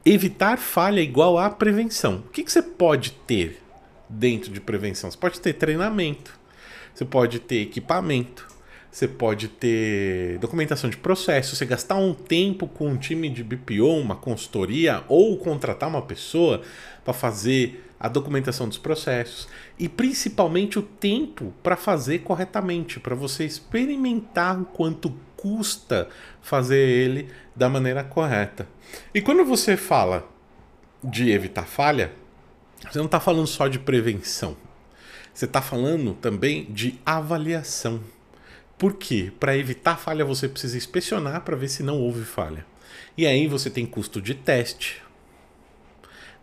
evitar 0.06 0.58
falha 0.58 1.02
é 1.02 1.04
igual 1.04 1.38
a 1.38 1.50
prevenção. 1.50 2.24
O 2.26 2.30
que, 2.30 2.46
que 2.46 2.52
você 2.52 2.62
pode 2.62 3.12
ter 3.28 3.62
dentro 4.08 4.50
de 4.50 4.62
prevenção? 4.62 5.12
Você 5.12 5.18
pode 5.18 5.42
ter 5.42 5.52
treinamento, 5.52 6.40
você 6.96 7.04
pode 7.04 7.40
ter 7.40 7.58
equipamento, 7.58 8.51
você 8.92 9.08
pode 9.08 9.48
ter 9.48 10.38
documentação 10.40 10.90
de 10.90 10.98
processo, 10.98 11.56
você 11.56 11.66
gastar 11.66 11.96
um 11.96 12.14
tempo 12.14 12.68
com 12.68 12.90
um 12.90 12.98
time 12.98 13.30
de 13.30 13.42
BPO, 13.42 13.98
uma 13.98 14.18
consultoria, 14.18 15.04
ou 15.08 15.38
contratar 15.38 15.88
uma 15.88 16.02
pessoa 16.02 16.62
para 17.06 17.14
fazer 17.14 17.88
a 17.98 18.10
documentação 18.10 18.68
dos 18.68 18.78
processos 18.78 19.48
e 19.80 19.88
principalmente 19.88 20.78
o 20.78 20.82
tempo 20.82 21.54
para 21.64 21.78
fazer 21.78 22.20
corretamente, 22.20 23.00
para 23.00 23.16
você 23.16 23.46
experimentar 23.46 24.60
o 24.60 24.66
quanto 24.66 25.16
custa 25.38 26.10
fazer 26.42 26.80
ele 26.80 27.30
da 27.56 27.70
maneira 27.70 28.04
correta. 28.04 28.68
E 29.14 29.22
quando 29.22 29.46
você 29.46 29.78
fala 29.78 30.28
de 31.04 31.32
evitar 31.32 31.66
falha, 31.66 32.12
você 32.90 32.98
não 32.98 33.06
está 33.06 33.20
falando 33.20 33.48
só 33.48 33.68
de 33.68 33.80
prevenção. 33.80 34.58
Você 35.34 35.46
está 35.46 35.62
falando 35.62 36.14
também 36.14 36.66
de 36.66 37.00
avaliação. 37.06 38.02
Por 38.82 38.96
quê? 38.96 39.32
Para 39.40 39.56
evitar 39.56 39.96
falha, 39.96 40.26
você 40.26 40.50
precisa 40.50 40.76
inspecionar 40.76 41.42
para 41.42 41.56
ver 41.56 41.68
se 41.68 41.84
não 41.84 42.00
houve 42.00 42.26
falha. 42.26 42.66
E 43.16 43.28
aí 43.28 43.46
você 43.46 43.70
tem 43.70 43.86
custo 43.86 44.20
de 44.20 44.34
teste. 44.34 45.04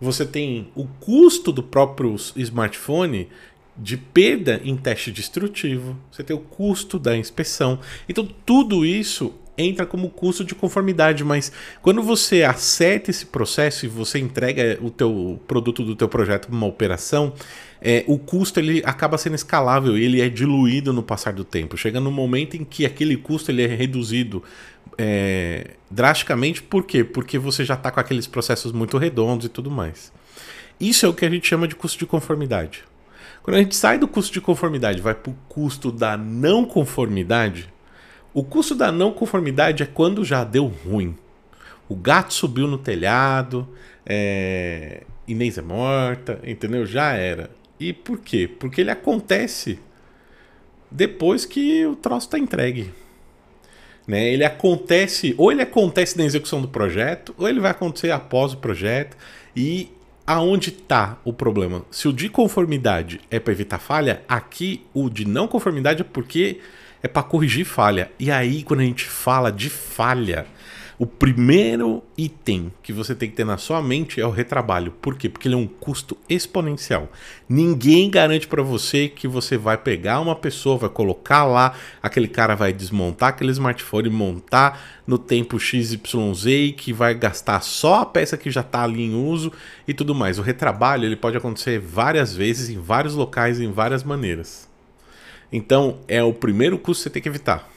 Você 0.00 0.24
tem 0.24 0.70
o 0.76 0.86
custo 0.86 1.50
do 1.50 1.64
próprio 1.64 2.14
smartphone 2.36 3.28
de 3.76 3.96
perda 3.96 4.60
em 4.62 4.76
teste 4.76 5.10
destrutivo. 5.10 5.98
Você 6.12 6.22
tem 6.22 6.36
o 6.36 6.38
custo 6.38 6.96
da 6.96 7.16
inspeção. 7.16 7.80
Então 8.08 8.24
tudo 8.46 8.86
isso 8.86 9.34
entra 9.58 9.84
como 9.84 10.08
custo 10.08 10.44
de 10.44 10.54
conformidade, 10.54 11.24
mas 11.24 11.52
quando 11.82 12.02
você 12.02 12.44
acerta 12.44 13.10
esse 13.10 13.26
processo 13.26 13.84
e 13.84 13.88
você 13.88 14.18
entrega 14.18 14.78
o 14.80 14.90
teu 14.90 15.40
produto 15.46 15.84
do 15.84 15.96
teu 15.96 16.08
projeto 16.08 16.46
para 16.46 16.56
uma 16.56 16.66
operação, 16.66 17.34
é, 17.82 18.04
o 18.06 18.18
custo 18.18 18.60
ele 18.60 18.82
acaba 18.84 19.18
sendo 19.18 19.34
escalável 19.34 19.98
e 19.98 20.04
ele 20.04 20.20
é 20.20 20.28
diluído 20.28 20.92
no 20.92 21.02
passar 21.02 21.32
do 21.32 21.44
tempo. 21.44 21.76
Chega 21.76 22.00
no 22.00 22.10
momento 22.10 22.56
em 22.56 22.64
que 22.64 22.86
aquele 22.86 23.16
custo 23.16 23.50
ele 23.50 23.62
é 23.62 23.66
reduzido 23.66 24.42
é, 24.96 25.72
drasticamente, 25.90 26.62
por 26.62 26.84
quê? 26.84 27.04
Porque 27.04 27.38
você 27.38 27.64
já 27.64 27.74
está 27.74 27.90
com 27.90 28.00
aqueles 28.00 28.26
processos 28.26 28.72
muito 28.72 28.96
redondos 28.98 29.46
e 29.46 29.48
tudo 29.48 29.70
mais. 29.70 30.12
Isso 30.80 31.06
é 31.06 31.08
o 31.08 31.14
que 31.14 31.24
a 31.24 31.30
gente 31.30 31.46
chama 31.46 31.66
de 31.66 31.74
custo 31.74 31.98
de 31.98 32.06
conformidade. 32.06 32.84
Quando 33.42 33.56
a 33.56 33.60
gente 33.60 33.74
sai 33.74 33.98
do 33.98 34.06
custo 34.06 34.32
de 34.32 34.40
conformidade 34.40 35.00
vai 35.00 35.14
para 35.14 35.30
o 35.30 35.36
custo 35.48 35.90
da 35.90 36.16
não 36.16 36.64
conformidade, 36.64 37.68
o 38.32 38.42
custo 38.42 38.74
da 38.74 38.92
não 38.92 39.12
conformidade 39.12 39.82
é 39.82 39.86
quando 39.86 40.24
já 40.24 40.44
deu 40.44 40.66
ruim. 40.66 41.16
O 41.88 41.96
gato 41.96 42.34
subiu 42.34 42.66
no 42.66 42.78
telhado, 42.78 43.68
é... 44.04 45.02
Inês 45.26 45.58
é 45.58 45.62
morta, 45.62 46.40
entendeu? 46.42 46.86
Já 46.86 47.12
era. 47.12 47.50
E 47.78 47.92
por 47.92 48.18
quê? 48.18 48.48
Porque 48.48 48.80
ele 48.80 48.90
acontece 48.90 49.78
depois 50.90 51.44
que 51.44 51.84
o 51.84 51.94
troço 51.94 52.26
está 52.26 52.38
entregue. 52.38 52.90
Né? 54.06 54.32
Ele 54.32 54.44
acontece, 54.44 55.34
ou 55.36 55.52
ele 55.52 55.60
acontece 55.60 56.16
na 56.16 56.24
execução 56.24 56.62
do 56.62 56.68
projeto, 56.68 57.34
ou 57.36 57.46
ele 57.46 57.60
vai 57.60 57.70
acontecer 57.70 58.10
após 58.10 58.54
o 58.54 58.56
projeto. 58.56 59.16
E 59.54 59.90
aonde 60.26 60.70
está 60.70 61.18
o 61.24 61.32
problema? 61.32 61.84
Se 61.90 62.08
o 62.08 62.12
de 62.12 62.30
conformidade 62.30 63.20
é 63.30 63.38
para 63.38 63.52
evitar 63.52 63.78
falha, 63.78 64.22
aqui 64.26 64.86
o 64.94 65.10
de 65.10 65.26
não 65.26 65.46
conformidade 65.46 66.00
é 66.00 66.04
porque 66.04 66.60
é 67.02 67.08
para 67.08 67.22
corrigir 67.22 67.64
falha. 67.64 68.10
E 68.18 68.30
aí, 68.30 68.62
quando 68.62 68.80
a 68.80 68.84
gente 68.84 69.04
fala 69.04 69.50
de 69.50 69.70
falha, 69.70 70.46
o 70.98 71.06
primeiro 71.06 72.02
item 72.16 72.72
que 72.82 72.92
você 72.92 73.14
tem 73.14 73.30
que 73.30 73.36
ter 73.36 73.44
na 73.44 73.56
sua 73.56 73.80
mente 73.80 74.20
é 74.20 74.26
o 74.26 74.32
retrabalho. 74.32 74.90
Por 74.90 75.16
quê? 75.16 75.28
Porque 75.28 75.46
ele 75.46 75.54
é 75.54 75.58
um 75.58 75.66
custo 75.66 76.18
exponencial. 76.28 77.08
Ninguém 77.48 78.10
garante 78.10 78.48
para 78.48 78.64
você 78.64 79.08
que 79.08 79.28
você 79.28 79.56
vai 79.56 79.78
pegar 79.78 80.18
uma 80.18 80.34
pessoa, 80.34 80.76
vai 80.76 80.90
colocar 80.90 81.44
lá, 81.44 81.72
aquele 82.02 82.26
cara 82.26 82.56
vai 82.56 82.72
desmontar 82.72 83.28
aquele 83.28 83.52
smartphone, 83.52 84.10
montar 84.10 85.00
no 85.06 85.18
tempo 85.18 85.56
XYZ 85.60 86.74
que 86.76 86.92
vai 86.92 87.14
gastar 87.14 87.62
só 87.62 88.00
a 88.00 88.06
peça 88.06 88.36
que 88.36 88.50
já 88.50 88.62
está 88.62 88.82
ali 88.82 89.04
em 89.04 89.14
uso 89.14 89.52
e 89.86 89.94
tudo 89.94 90.16
mais. 90.16 90.36
O 90.40 90.42
retrabalho 90.42 91.04
ele 91.04 91.14
pode 91.14 91.36
acontecer 91.36 91.78
várias 91.78 92.34
vezes, 92.34 92.68
em 92.70 92.78
vários 92.80 93.14
locais, 93.14 93.60
em 93.60 93.70
várias 93.70 94.02
maneiras. 94.02 94.67
Então, 95.52 95.98
é 96.06 96.22
o 96.22 96.32
primeiro 96.32 96.78
custo 96.78 97.02
que 97.02 97.04
você 97.04 97.10
tem 97.10 97.22
que 97.22 97.28
evitar. 97.28 97.68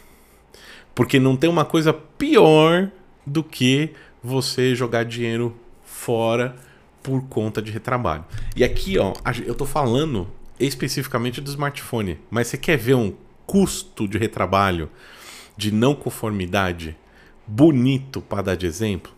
Porque 0.94 1.20
não 1.20 1.38
tem 1.38 1.50
uma 1.50 1.66
coisa 1.66 1.94
pior 1.94 2.92
do 3.26 3.44
que 3.44 3.92
você 4.24 4.76
jogar 4.76 5.04
dinheiro 5.04 5.56
fora 5.84 6.56
por 7.02 7.24
conta 7.24 7.62
de 7.62 7.72
retrabalho. 7.72 8.26
E 8.56 8.64
aqui, 8.64 8.98
ó, 8.98 9.14
eu 9.46 9.56
tô 9.56 9.66
falando 9.66 10.28
especificamente 10.60 11.42
do 11.42 11.50
smartphone, 11.50 12.20
mas 12.30 12.48
você 12.48 12.58
quer 12.58 12.78
ver 12.78 12.96
um 12.96 13.14
custo 13.46 14.08
de 14.08 14.18
retrabalho 14.18 14.90
de 15.58 15.72
não 15.72 15.96
conformidade 15.96 16.96
bonito 17.48 18.22
para 18.22 18.42
dar 18.42 18.56
de 18.56 18.66
exemplo? 18.66 19.12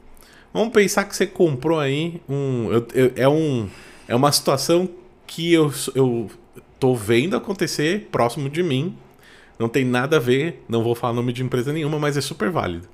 Vamos 0.53 0.73
pensar 0.73 1.05
que 1.05 1.15
você 1.15 1.25
comprou 1.25 1.79
aí 1.79 2.21
um. 2.29 2.71
Eu, 2.71 2.87
eu, 2.93 3.13
é, 3.15 3.27
um 3.27 3.67
é 4.07 4.15
uma 4.15 4.31
situação 4.31 4.87
que 5.25 5.51
eu, 5.51 5.73
eu 5.95 6.29
tô 6.83 6.93
vendo 6.93 7.37
acontecer 7.37 8.09
próximo 8.11 8.49
de 8.49 8.61
mim. 8.61 8.97
Não 9.57 9.69
tem 9.69 9.85
nada 9.85 10.17
a 10.17 10.19
ver, 10.19 10.61
não 10.67 10.83
vou 10.83 10.93
falar 10.93 11.13
nome 11.13 11.31
de 11.31 11.41
empresa 11.41 11.71
nenhuma, 11.71 11.97
mas 11.97 12.17
é 12.17 12.21
super 12.21 12.49
válido. 12.49 12.89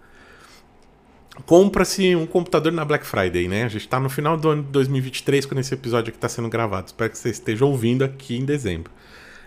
Compra-se 1.47 2.15
um 2.15 2.28
computador 2.28 2.71
na 2.71 2.86
Black 2.86 3.04
Friday, 3.04 3.47
né? 3.47 3.63
A 3.63 3.67
gente 3.67 3.82
está 3.82 3.99
no 3.99 4.08
final 4.08 4.38
do 4.38 4.47
ano 4.47 4.62
de 4.62 4.69
2023 4.69 5.43
quando 5.47 5.62
esse 5.62 5.73
episódio 5.73 6.10
aqui 6.10 6.17
está 6.17 6.30
sendo 6.30 6.47
gravado. 6.49 6.86
Espero 6.86 7.10
que 7.10 7.17
você 7.17 7.30
esteja 7.30 7.65
ouvindo 7.65 8.04
aqui 8.04 8.38
em 8.38 8.45
dezembro. 8.45 8.91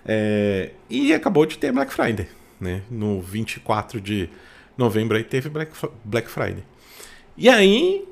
É... 0.04 0.70
E 0.90 1.14
acabou 1.14 1.46
de 1.46 1.56
ter 1.56 1.70
Black 1.70 1.92
Friday, 1.92 2.26
né? 2.60 2.82
No 2.90 3.20
24 3.20 4.00
de 4.00 4.28
novembro 4.76 5.16
aí 5.16 5.22
teve 5.22 5.48
Black, 5.50 5.70
Black 6.04 6.28
Friday. 6.28 6.64
E 7.36 7.48
aí 7.48 8.08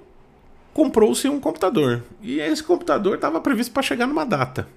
comprou-se 0.73 1.29
um 1.29 1.41
computador. 1.41 2.05
E 2.23 2.39
esse 2.39 2.63
computador 2.63 3.17
estava 3.17 3.41
previsto 3.41 3.73
para 3.73 3.83
chegar 3.83 4.07
numa 4.07 4.25
data. 4.25 4.69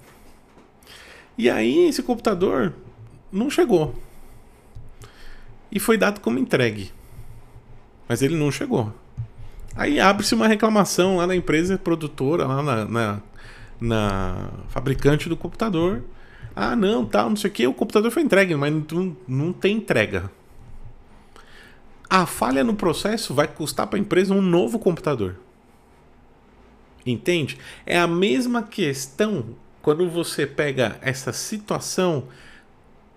E 1.37 1.49
aí 1.49 1.87
esse 1.87 2.03
computador 2.03 2.73
não 3.31 3.49
chegou. 3.49 3.95
E 5.71 5.79
foi 5.79 5.97
dado 5.97 6.19
como 6.19 6.37
entregue. 6.37 6.91
Mas 8.07 8.21
ele 8.21 8.35
não 8.35 8.51
chegou. 8.51 8.93
Aí 9.75 9.99
abre-se 9.99 10.35
uma 10.35 10.47
reclamação 10.47 11.17
lá 11.17 11.25
na 11.25 11.35
empresa 11.35 11.77
produtora, 11.77 12.45
lá 12.45 12.61
na, 12.61 12.85
na, 12.85 13.21
na, 13.81 14.49
fabricante 14.69 15.27
do 15.27 15.35
computador. 15.35 16.03
Ah, 16.55 16.75
não, 16.75 17.03
tal, 17.05 17.29
não 17.29 17.35
sei 17.35 17.49
o 17.49 17.53
que, 17.53 17.65
o 17.65 17.73
computador 17.73 18.11
foi 18.11 18.21
entregue, 18.21 18.55
mas 18.55 18.71
não, 18.71 19.17
não 19.27 19.51
tem 19.51 19.77
entrega. 19.77 20.29
A 22.07 22.27
falha 22.27 22.63
no 22.63 22.75
processo 22.75 23.33
vai 23.33 23.47
custar 23.47 23.87
para 23.87 23.97
a 23.97 23.99
empresa 23.99 24.35
um 24.35 24.41
novo 24.41 24.77
computador. 24.77 25.37
Entende? 27.03 27.57
É 27.83 27.97
a 27.97 28.05
mesma 28.05 28.61
questão 28.61 29.55
quando 29.83 30.09
você 30.09 30.47
pega 30.47 30.97
essa 31.01 31.33
situação, 31.33 32.29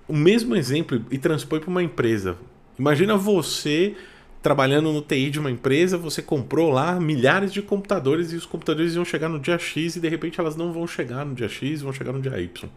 o 0.09 0.13
mesmo 0.13 0.57
exemplo 0.57 1.01
e 1.13 1.17
transpõe 1.17 1.61
para 1.61 1.71
uma 1.71 1.83
empresa. 1.83 2.37
Imagina 2.77 3.17
você 3.17 3.97
trabalhando 4.43 4.93
no 4.93 5.01
TI 5.01 5.31
de 5.31 5.39
uma 5.39 5.51
empresa, 5.51 5.97
você 5.97 6.21
comprou 6.21 6.73
lá 6.73 6.99
milhares 6.99 7.53
de 7.53 7.63
computadores 7.63 8.33
e 8.33 8.37
os 8.37 8.45
computadores 8.45 8.97
iam 8.97 9.05
chegar 9.05 9.29
no 9.29 9.39
dia 9.39 9.57
X 9.57 9.95
e 9.95 10.01
de 10.01 10.09
repente 10.09 10.41
elas 10.41 10.57
não 10.57 10.73
vão 10.73 10.89
chegar 10.89 11.25
no 11.25 11.37
dia 11.37 11.49
X, 11.49 11.83
vão 11.83 11.93
chegar 11.93 12.13
no 12.13 12.21
dia 12.21 12.39
Y. 12.41 12.69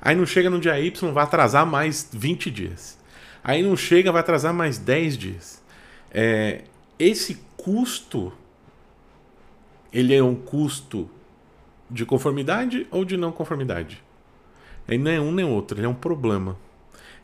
Aí 0.00 0.16
não 0.16 0.24
chega 0.24 0.48
no 0.48 0.58
dia 0.58 0.80
Y, 0.80 1.12
vai 1.12 1.24
atrasar 1.24 1.66
mais 1.66 2.08
20 2.10 2.50
dias. 2.50 2.98
Aí 3.44 3.62
não 3.62 3.76
chega, 3.76 4.10
vai 4.10 4.20
atrasar 4.20 4.54
mais 4.54 4.78
10 4.78 5.18
dias. 5.18 5.62
É, 6.10 6.62
esse 6.98 7.42
custo, 7.58 8.32
ele 9.92 10.14
é 10.14 10.22
um 10.22 10.34
custo 10.34 11.10
de 11.90 12.06
conformidade 12.06 12.86
ou 12.90 13.04
de 13.04 13.16
não 13.16 13.32
conformidade. 13.32 14.02
Ele 14.88 15.02
não 15.02 15.10
é 15.10 15.20
um 15.20 15.32
nem 15.32 15.44
outro, 15.44 15.78
ele 15.78 15.86
é 15.86 15.88
um 15.88 15.94
problema. 15.94 16.56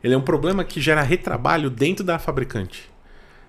Ele 0.02 0.14
é 0.14 0.16
um 0.16 0.22
problema 0.22 0.64
que 0.64 0.80
gera 0.80 1.02
retrabalho 1.02 1.70
dentro 1.70 2.04
da 2.04 2.18
fabricante. 2.18 2.90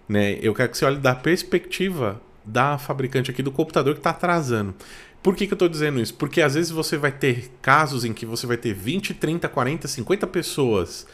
Né? 0.08 0.39
Eu 0.41 0.53
quero 0.53 0.69
que 0.69 0.77
você 0.77 0.86
olhe 0.86 0.97
da 0.97 1.13
perspectiva 1.13 2.21
da 2.43 2.77
fabricante 2.77 3.30
aqui 3.30 3.43
do 3.43 3.51
computador 3.51 3.93
que 3.93 3.99
está 3.99 4.12
atrasando. 4.12 4.73
Por 5.21 5.36
que, 5.36 5.45
que 5.45 5.53
eu 5.53 5.56
estou 5.56 5.67
dizendo 5.67 5.99
isso? 5.99 6.13
Porque 6.13 6.41
às 6.41 6.56
vezes 6.56 6.71
você 6.71 6.97
vai 6.97 7.12
ter 7.12 7.51
casos 7.62 8.06
em 8.06 8.13
que 8.13 8.25
você 8.25 8.47
vai 8.47 8.56
ter 8.56 8.73
20, 8.73 9.13
30, 9.13 9.49
40, 9.49 9.88
50 9.88 10.27
pessoas, 10.27 11.06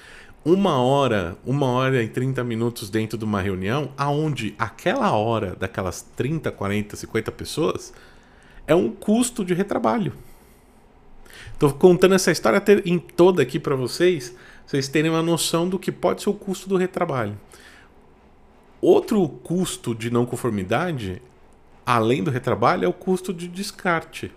uma 0.46 0.78
hora, 0.78 1.36
uma 1.46 1.66
hora 1.68 2.04
e 2.04 2.08
30 2.08 2.44
minutos 2.44 2.90
dentro 2.90 3.18
de 3.18 3.26
uma 3.26 3.42
reunião, 3.42 3.92
aonde 3.98 4.54
aquela 4.60 5.12
hora 5.14 5.56
daquelas 5.56 6.02
30, 6.16 6.52
40, 6.52 6.96
50 6.96 7.32
pessoas 7.32 7.94
é 8.68 8.76
um 8.76 8.90
custo 8.90 9.44
de 9.44 9.54
retrabalho. 9.54 10.14
Estou 11.54 11.74
contando 11.74 12.16
essa 12.16 12.32
história 12.32 12.62
em 12.86 13.00
toda 13.00 13.42
aqui 13.42 13.60
para 13.60 13.76
vocês, 13.76 14.36
vocês 14.66 14.88
terem 14.88 15.12
uma 15.12 15.22
noção 15.22 15.68
do 15.68 15.80
que 15.80 15.92
pode 15.92 16.22
ser 16.22 16.30
o 16.30 16.34
custo 16.34 16.68
do 16.68 16.78
retrabalho. 16.78 17.38
Outro 18.82 19.28
custo 19.28 19.96
de 19.96 20.10
não 20.10 20.26
conformidade, 20.26 21.22
além 21.86 22.24
do 22.24 22.32
retrabalho, 22.32 22.86
é 22.86 22.88
o 22.88 22.94
custo 22.94 23.34
de 23.34 23.48
descarte. 23.48 24.32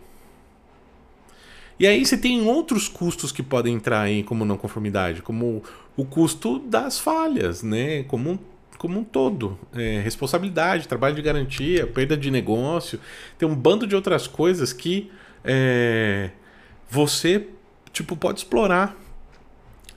E 1.78 1.86
aí 1.86 2.06
você 2.06 2.16
tem 2.16 2.46
outros 2.46 2.88
custos 2.88 3.32
que 3.32 3.42
podem 3.42 3.74
entrar 3.74 4.02
aí 4.02 4.22
como 4.22 4.44
não 4.44 4.56
conformidade, 4.56 5.20
como 5.20 5.62
o 5.96 6.04
custo 6.04 6.58
das 6.58 6.98
falhas, 6.98 7.62
né? 7.62 8.02
Como 8.04 8.38
como 8.86 9.00
um 9.00 9.04
todo. 9.04 9.58
É, 9.74 10.00
responsabilidade, 10.00 10.86
trabalho 10.86 11.16
de 11.16 11.22
garantia, 11.22 11.86
perda 11.86 12.16
de 12.16 12.30
negócio. 12.30 13.00
Tem 13.36 13.48
um 13.48 13.54
bando 13.54 13.86
de 13.86 13.96
outras 13.96 14.28
coisas 14.28 14.72
que 14.72 15.10
é, 15.44 16.30
você 16.88 17.48
tipo, 17.92 18.16
pode 18.16 18.40
explorar. 18.40 18.94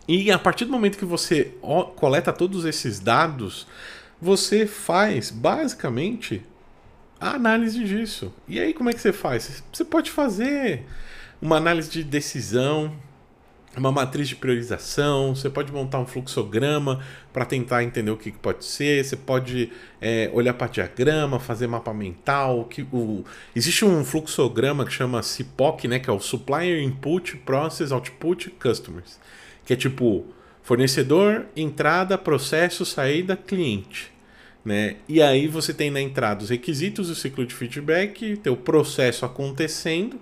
E 0.07 0.31
a 0.31 0.39
partir 0.39 0.65
do 0.65 0.71
momento 0.71 0.97
que 0.97 1.05
você 1.05 1.53
coleta 1.95 2.33
todos 2.33 2.65
esses 2.65 2.99
dados, 2.99 3.67
você 4.19 4.65
faz 4.65 5.29
basicamente 5.29 6.41
a 7.19 7.35
análise 7.35 7.83
disso. 7.83 8.33
E 8.47 8.59
aí 8.59 8.73
como 8.73 8.89
é 8.89 8.93
que 8.93 8.99
você 8.99 9.13
faz? 9.13 9.63
Você 9.71 9.85
pode 9.85 10.09
fazer 10.09 10.85
uma 11.41 11.57
análise 11.57 11.91
de 11.91 12.03
decisão, 12.03 12.95
uma 13.79 13.91
matriz 13.91 14.27
de 14.27 14.35
priorização, 14.35 15.33
você 15.33 15.49
pode 15.49 15.71
montar 15.71 15.99
um 15.99 16.05
fluxograma 16.05 16.99
para 17.33 17.45
tentar 17.45 17.83
entender 17.83 18.11
o 18.11 18.17
que, 18.17 18.31
que, 18.31 18.37
pode 18.37 18.65
ser, 18.65 19.03
você 19.03 19.15
pode 19.15 19.71
é, 20.01 20.29
olhar 20.33 20.53
para 20.53 20.67
diagrama, 20.67 21.39
fazer 21.39 21.67
mapa 21.67 21.93
mental. 21.93 22.65
Que, 22.65 22.81
o, 22.91 23.23
existe 23.55 23.85
um 23.85 24.03
fluxograma 24.03 24.85
que 24.85 24.91
chama 24.91 25.23
CIPOC, 25.23 25.87
né, 25.87 25.99
que 25.99 26.09
é 26.09 26.13
o 26.13 26.19
Supplier 26.19 26.83
Input, 26.83 27.37
Process, 27.37 27.91
Output, 27.91 28.51
Customers, 28.59 29.19
que 29.65 29.73
é 29.73 29.75
tipo 29.75 30.25
fornecedor, 30.61 31.45
entrada, 31.55 32.17
processo, 32.17 32.85
saída, 32.85 33.35
cliente. 33.35 34.11
Né? 34.63 34.97
E 35.07 35.21
aí 35.21 35.47
você 35.47 35.73
tem 35.73 35.89
na 35.89 36.01
entrada 36.01 36.43
os 36.43 36.49
requisitos, 36.49 37.09
o 37.09 37.15
ciclo 37.15 37.45
de 37.45 37.55
feedback, 37.55 38.37
teu 38.37 38.55
processo 38.55 39.25
acontecendo, 39.25 40.19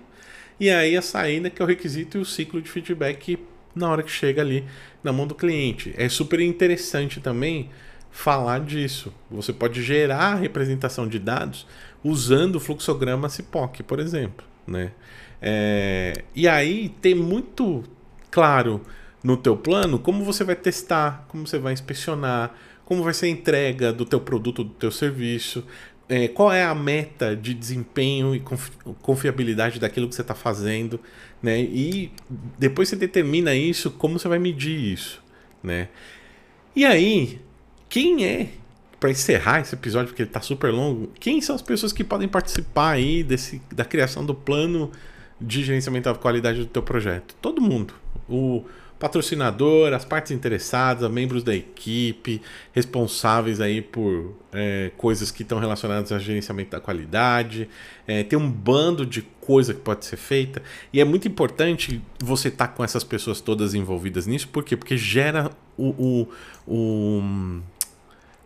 e 0.60 0.70
aí 0.70 0.96
a 0.96 1.02
saída 1.02 1.50
que 1.50 1.62
é 1.62 1.64
o 1.64 1.68
requisito 1.68 2.18
e 2.18 2.20
o 2.20 2.24
ciclo 2.24 2.60
de 2.60 2.70
feedback 2.70 3.38
na 3.74 3.88
hora 3.88 4.02
que 4.02 4.10
chega 4.10 4.42
ali 4.42 4.64
na 5.02 5.12
mão 5.12 5.26
do 5.26 5.34
cliente. 5.34 5.94
É 5.96 6.08
super 6.08 6.40
interessante 6.40 7.20
também 7.20 7.70
falar 8.10 8.60
disso. 8.60 9.12
Você 9.30 9.52
pode 9.52 9.82
gerar 9.82 10.32
a 10.32 10.34
representação 10.34 11.06
de 11.06 11.18
dados 11.18 11.66
usando 12.02 12.56
o 12.56 12.60
fluxograma 12.60 13.28
CIPOC, 13.28 13.82
por 13.82 14.00
exemplo. 14.00 14.44
Né? 14.66 14.92
É... 15.40 16.24
E 16.34 16.48
aí 16.48 16.88
tem 17.00 17.14
muito 17.14 17.84
claro 18.30 18.82
no 19.22 19.36
teu 19.36 19.56
plano 19.56 19.98
como 19.98 20.24
você 20.24 20.44
vai 20.44 20.56
testar, 20.56 21.24
como 21.28 21.46
você 21.46 21.58
vai 21.58 21.72
inspecionar, 21.72 22.54
como 22.84 23.02
vai 23.02 23.14
ser 23.14 23.26
a 23.26 23.30
entrega 23.30 23.92
do 23.92 24.04
teu 24.04 24.20
produto, 24.20 24.64
do 24.64 24.70
teu 24.70 24.90
serviço, 24.90 25.64
é, 26.08 26.26
qual 26.26 26.50
é 26.52 26.64
a 26.64 26.74
meta 26.74 27.36
de 27.36 27.52
desempenho 27.52 28.34
e 28.34 28.42
confiabilidade 29.02 29.78
daquilo 29.78 30.08
que 30.08 30.14
você 30.14 30.22
está 30.22 30.34
fazendo, 30.34 30.98
né? 31.42 31.60
E 31.60 32.10
depois 32.58 32.88
você 32.88 32.96
determina 32.96 33.54
isso, 33.54 33.90
como 33.90 34.18
você 34.18 34.26
vai 34.26 34.38
medir 34.38 34.92
isso, 34.92 35.22
né? 35.62 35.88
E 36.74 36.84
aí, 36.84 37.40
quem 37.88 38.24
é 38.24 38.48
para 38.98 39.10
encerrar 39.10 39.60
esse 39.60 39.74
episódio 39.74 40.08
porque 40.08 40.22
ele 40.22 40.30
está 40.30 40.40
super 40.40 40.72
longo, 40.72 41.12
quem 41.20 41.40
são 41.40 41.54
as 41.54 41.62
pessoas 41.62 41.92
que 41.92 42.02
podem 42.02 42.26
participar 42.26 42.92
aí 42.92 43.22
desse 43.22 43.60
da 43.70 43.84
criação 43.84 44.24
do 44.24 44.34
plano 44.34 44.90
de 45.40 45.62
gerenciamento 45.62 46.10
da 46.10 46.18
qualidade 46.18 46.60
do 46.60 46.66
teu 46.66 46.82
projeto? 46.82 47.34
Todo 47.40 47.60
mundo. 47.60 47.94
O 48.28 48.64
patrocinador, 48.98 49.92
as 49.92 50.04
partes 50.04 50.32
interessadas, 50.32 51.08
membros 51.10 51.42
da 51.44 51.54
equipe, 51.54 52.42
responsáveis 52.72 53.60
aí 53.60 53.80
por 53.80 54.34
é, 54.52 54.90
coisas 54.96 55.30
que 55.30 55.42
estão 55.42 55.58
relacionadas 55.58 56.10
ao 56.10 56.18
gerenciamento 56.18 56.70
da 56.70 56.80
qualidade. 56.80 57.68
É, 58.06 58.24
tem 58.24 58.38
um 58.38 58.50
bando 58.50 59.06
de 59.06 59.22
coisa 59.22 59.72
que 59.72 59.80
pode 59.80 60.04
ser 60.04 60.16
feita. 60.16 60.62
E 60.92 61.00
é 61.00 61.04
muito 61.04 61.28
importante 61.28 62.02
você 62.18 62.48
estar 62.48 62.68
tá 62.68 62.72
com 62.72 62.82
essas 62.82 63.04
pessoas 63.04 63.40
todas 63.40 63.74
envolvidas 63.74 64.26
nisso. 64.26 64.48
Por 64.48 64.64
quê? 64.64 64.76
Porque 64.76 64.96
gera 64.96 65.50
o. 65.76 65.88
o, 65.88 66.28
o 66.66 67.60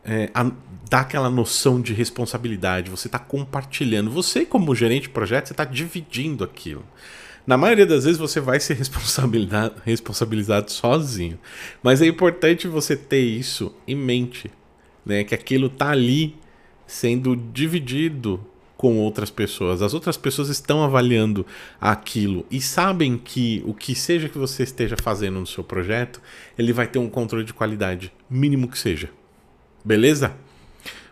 é, 0.05 0.31
a, 0.35 0.51
dá 0.91 1.01
aquela 1.01 1.31
noção 1.31 1.81
de 1.81 1.95
responsabilidade. 1.95 2.91
Você 2.91 3.09
está 3.09 3.19
compartilhando. 3.19 4.11
Você, 4.11 4.45
como 4.45 4.75
gerente 4.75 5.05
de 5.05 5.09
projeto, 5.09 5.47
você 5.47 5.53
está 5.55 5.65
dividindo 5.65 6.45
aquilo. 6.45 6.85
Na 7.47 7.57
maioria 7.57 7.87
das 7.87 8.05
vezes 8.05 8.19
você 8.19 8.41
vai 8.41 8.61
ser 8.61 8.75
responsabilizado, 8.75 9.83
responsabilizado 9.85 10.71
sozinho. 10.71 11.39
Mas 11.83 12.01
é 12.01 12.07
importante 12.07 12.69
você 12.69 12.97
ter 12.97 13.23
isso 13.23 13.75
em 13.87 13.97
mente, 13.97 14.51
né? 15.05 15.25
Que 15.25 15.35
aquilo 15.35 15.69
tá 15.69 15.91
ali 15.91 16.37
sendo 16.87 17.35
dividido 17.35 18.45
com 18.77 18.99
outras 18.99 19.31
pessoas. 19.31 19.81
As 19.81 19.95
outras 19.95 20.17
pessoas 20.17 20.49
estão 20.49 20.83
avaliando 20.83 21.47
aquilo 21.81 22.45
e 22.51 22.61
sabem 22.61 23.17
que 23.17 23.63
o 23.65 23.73
que 23.73 23.95
seja 23.95 24.29
que 24.29 24.37
você 24.37 24.65
esteja 24.65 24.97
fazendo 25.01 25.39
no 25.39 25.47
seu 25.47 25.63
projeto, 25.63 26.21
ele 26.59 26.73
vai 26.73 26.87
ter 26.87 26.99
um 26.99 27.09
controle 27.09 27.45
de 27.45 27.55
qualidade, 27.55 28.13
mínimo 28.29 28.69
que 28.69 28.77
seja. 28.79 29.09
Beleza? 29.85 30.35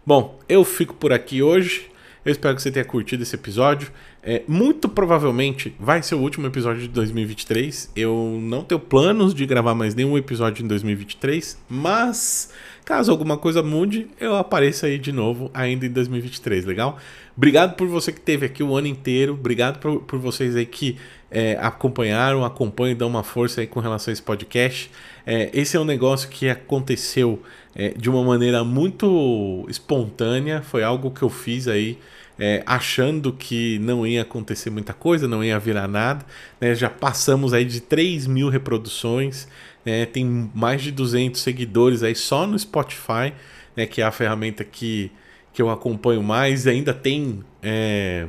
Bom, 0.05 0.40
eu 0.49 0.64
fico 0.64 0.95
por 0.95 1.12
aqui 1.12 1.43
hoje. 1.43 1.88
Eu 2.25 2.33
espero 2.33 2.57
que 2.57 2.62
você 2.62 2.71
tenha 2.71 2.85
curtido 2.85 3.23
esse 3.23 3.35
episódio. 3.35 3.93
É, 4.23 4.43
muito 4.47 4.87
provavelmente 4.87 5.75
vai 5.81 6.03
ser 6.03 6.15
o 6.15 6.21
último 6.21 6.47
episódio 6.47 6.83
de 6.83 6.89
2023. 6.89 7.91
Eu 7.97 8.39
não 8.41 8.63
tenho 8.63 8.79
planos 8.79 9.35
de 9.35 9.47
gravar 9.47 9.75
mais 9.75 9.95
nenhum 9.95 10.17
episódio 10.19 10.63
em 10.63 10.69
2023, 10.69 11.59
mas 11.69 12.53
caso 12.85 13.11
alguma 13.11 13.39
coisa 13.39 13.63
mude, 13.63 14.09
eu 14.21 14.37
apareço 14.37 14.85
aí 14.85 14.99
de 14.99 15.13
novo 15.13 15.51
ainda 15.55 15.87
em 15.87 15.91
2023, 15.91 16.65
legal? 16.67 16.99
Obrigado 17.37 17.77
por 17.77 17.87
você 17.87 18.13
que 18.13 18.19
esteve 18.19 18.45
aqui 18.45 18.63
o 18.63 18.77
ano 18.77 18.89
inteiro, 18.89 19.33
obrigado 19.33 19.79
por, 19.79 20.03
por 20.03 20.19
vocês 20.19 20.55
aí 20.55 20.67
que 20.67 20.99
é, 21.31 21.57
acompanharam, 21.61 22.45
acompanham 22.45 22.97
dão 22.97 23.09
uma 23.09 23.23
força 23.23 23.63
aí 23.63 23.67
com 23.67 23.81
relação 23.81 24.11
a 24.11 24.13
esse 24.13 24.23
podcast. 24.23 24.91
É, 25.25 25.49
esse 25.55 25.77
é 25.77 25.81
um 25.81 25.85
negócio 25.85 26.29
que 26.29 26.49
aconteceu 26.49 27.41
é, 27.75 27.91
de 27.91 28.11
uma 28.11 28.23
maneira 28.23 28.65
muito 28.65 29.65
espontânea, 29.69 30.61
foi 30.61 30.83
algo 30.83 31.11
que 31.11 31.23
eu 31.23 31.31
fiz 31.31 31.69
aí 31.69 31.97
é, 32.40 32.62
achando 32.64 33.35
que 33.35 33.79
não 33.81 34.07
ia 34.07 34.22
acontecer 34.22 34.70
muita 34.70 34.94
coisa, 34.94 35.29
não 35.29 35.44
ia 35.44 35.59
virar 35.59 35.87
nada. 35.87 36.24
Né? 36.59 36.74
Já 36.74 36.88
passamos 36.88 37.53
aí 37.53 37.66
de 37.66 37.83
3 37.83 38.26
mil 38.26 38.48
reproduções, 38.48 39.46
né? 39.85 40.07
tem 40.07 40.50
mais 40.55 40.81
de 40.81 40.90
200 40.90 41.38
seguidores 41.38 42.03
aí 42.03 42.14
só 42.14 42.46
no 42.46 42.59
Spotify, 42.59 43.35
né? 43.76 43.85
que 43.85 44.00
é 44.00 44.05
a 44.05 44.11
ferramenta 44.11 44.64
que, 44.64 45.12
que 45.53 45.61
eu 45.61 45.68
acompanho 45.68 46.22
mais. 46.22 46.66
Ainda 46.66 46.94
tem 46.94 47.44
é, 47.62 48.26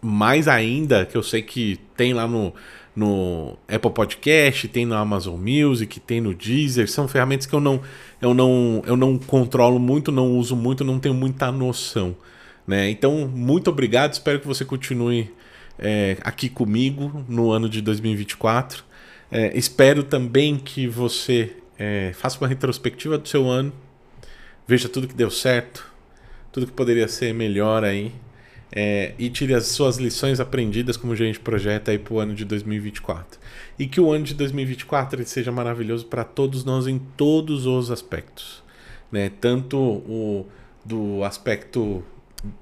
mais 0.00 0.48
ainda, 0.48 1.06
que 1.06 1.16
eu 1.16 1.22
sei 1.22 1.42
que 1.42 1.78
tem 1.96 2.12
lá 2.12 2.26
no, 2.26 2.52
no 2.94 3.56
Apple 3.68 3.92
Podcast, 3.92 4.66
tem 4.66 4.84
no 4.84 4.96
Amazon 4.96 5.38
Music, 5.40 6.00
tem 6.00 6.20
no 6.20 6.34
Deezer, 6.34 6.90
são 6.90 7.06
ferramentas 7.06 7.46
que 7.46 7.54
eu 7.54 7.60
não, 7.60 7.80
eu 8.20 8.34
não, 8.34 8.82
eu 8.84 8.96
não 8.96 9.16
controlo 9.16 9.78
muito, 9.78 10.10
não 10.10 10.36
uso 10.36 10.56
muito, 10.56 10.82
não 10.82 10.98
tenho 10.98 11.14
muita 11.14 11.52
noção. 11.52 12.16
Né? 12.72 12.88
Então, 12.88 13.28
muito 13.28 13.68
obrigado. 13.68 14.14
Espero 14.14 14.40
que 14.40 14.46
você 14.46 14.64
continue 14.64 15.30
é, 15.78 16.16
aqui 16.22 16.48
comigo 16.48 17.22
no 17.28 17.50
ano 17.50 17.68
de 17.68 17.82
2024. 17.82 18.82
É, 19.30 19.54
espero 19.54 20.02
também 20.02 20.56
que 20.56 20.86
você 20.86 21.54
é, 21.78 22.14
faça 22.14 22.38
uma 22.38 22.48
retrospectiva 22.48 23.18
do 23.18 23.28
seu 23.28 23.46
ano, 23.46 23.74
veja 24.66 24.88
tudo 24.88 25.06
que 25.06 25.12
deu 25.14 25.30
certo, 25.30 25.86
tudo 26.50 26.66
que 26.66 26.72
poderia 26.72 27.06
ser 27.08 27.34
melhor 27.34 27.84
aí. 27.84 28.10
É, 28.74 29.12
e 29.18 29.28
tire 29.28 29.52
as 29.52 29.66
suas 29.66 29.98
lições 29.98 30.40
aprendidas 30.40 30.96
como 30.96 31.14
gerente 31.14 31.34
de 31.34 31.40
projeto 31.40 31.90
aí 31.90 31.98
para 31.98 32.14
o 32.14 32.18
ano 32.18 32.34
de 32.34 32.42
2024. 32.46 33.38
E 33.78 33.86
que 33.86 34.00
o 34.00 34.10
ano 34.10 34.24
de 34.24 34.32
2024 34.32 35.22
seja 35.26 35.52
maravilhoso 35.52 36.06
para 36.06 36.24
todos 36.24 36.64
nós 36.64 36.86
em 36.86 36.98
todos 36.98 37.66
os 37.66 37.90
aspectos. 37.90 38.64
Né? 39.12 39.30
Tanto 39.42 39.76
o 39.76 40.46
do 40.82 41.22
aspecto 41.22 42.02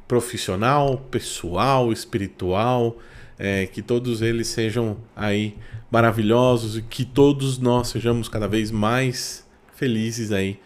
profissional, 0.07 0.99
pessoal, 1.11 1.93
espiritual, 1.93 2.99
é, 3.39 3.67
que 3.67 3.81
todos 3.83 4.23
eles 4.23 4.49
sejam 4.49 4.97
aí 5.17 5.57
maravilhosos 5.91 6.77
e 6.77 6.83
que 6.83 7.05
todos 7.05 7.59
nós 7.59 7.89
sejamos 7.89 8.29
cada 8.29 8.47
vez 8.47 8.71
mais 8.71 9.47
felizes 9.75 10.31
aí 10.31 10.61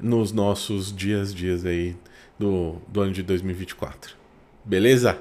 nos 0.00 0.32
nossos 0.32 0.94
dias, 0.94 1.34
dias 1.34 1.64
aí 1.64 1.96
do, 2.38 2.76
do 2.88 3.00
ano 3.00 3.12
de 3.12 3.22
2024. 3.22 4.14
Beleza? 4.64 5.18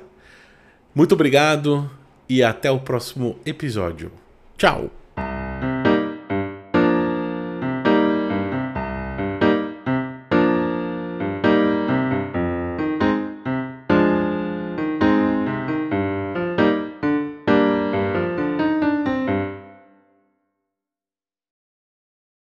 Muito 0.94 1.14
obrigado 1.14 1.90
e 2.28 2.42
até 2.42 2.72
o 2.72 2.80
próximo 2.80 3.38
episódio. 3.46 4.12
Tchau! 4.58 5.05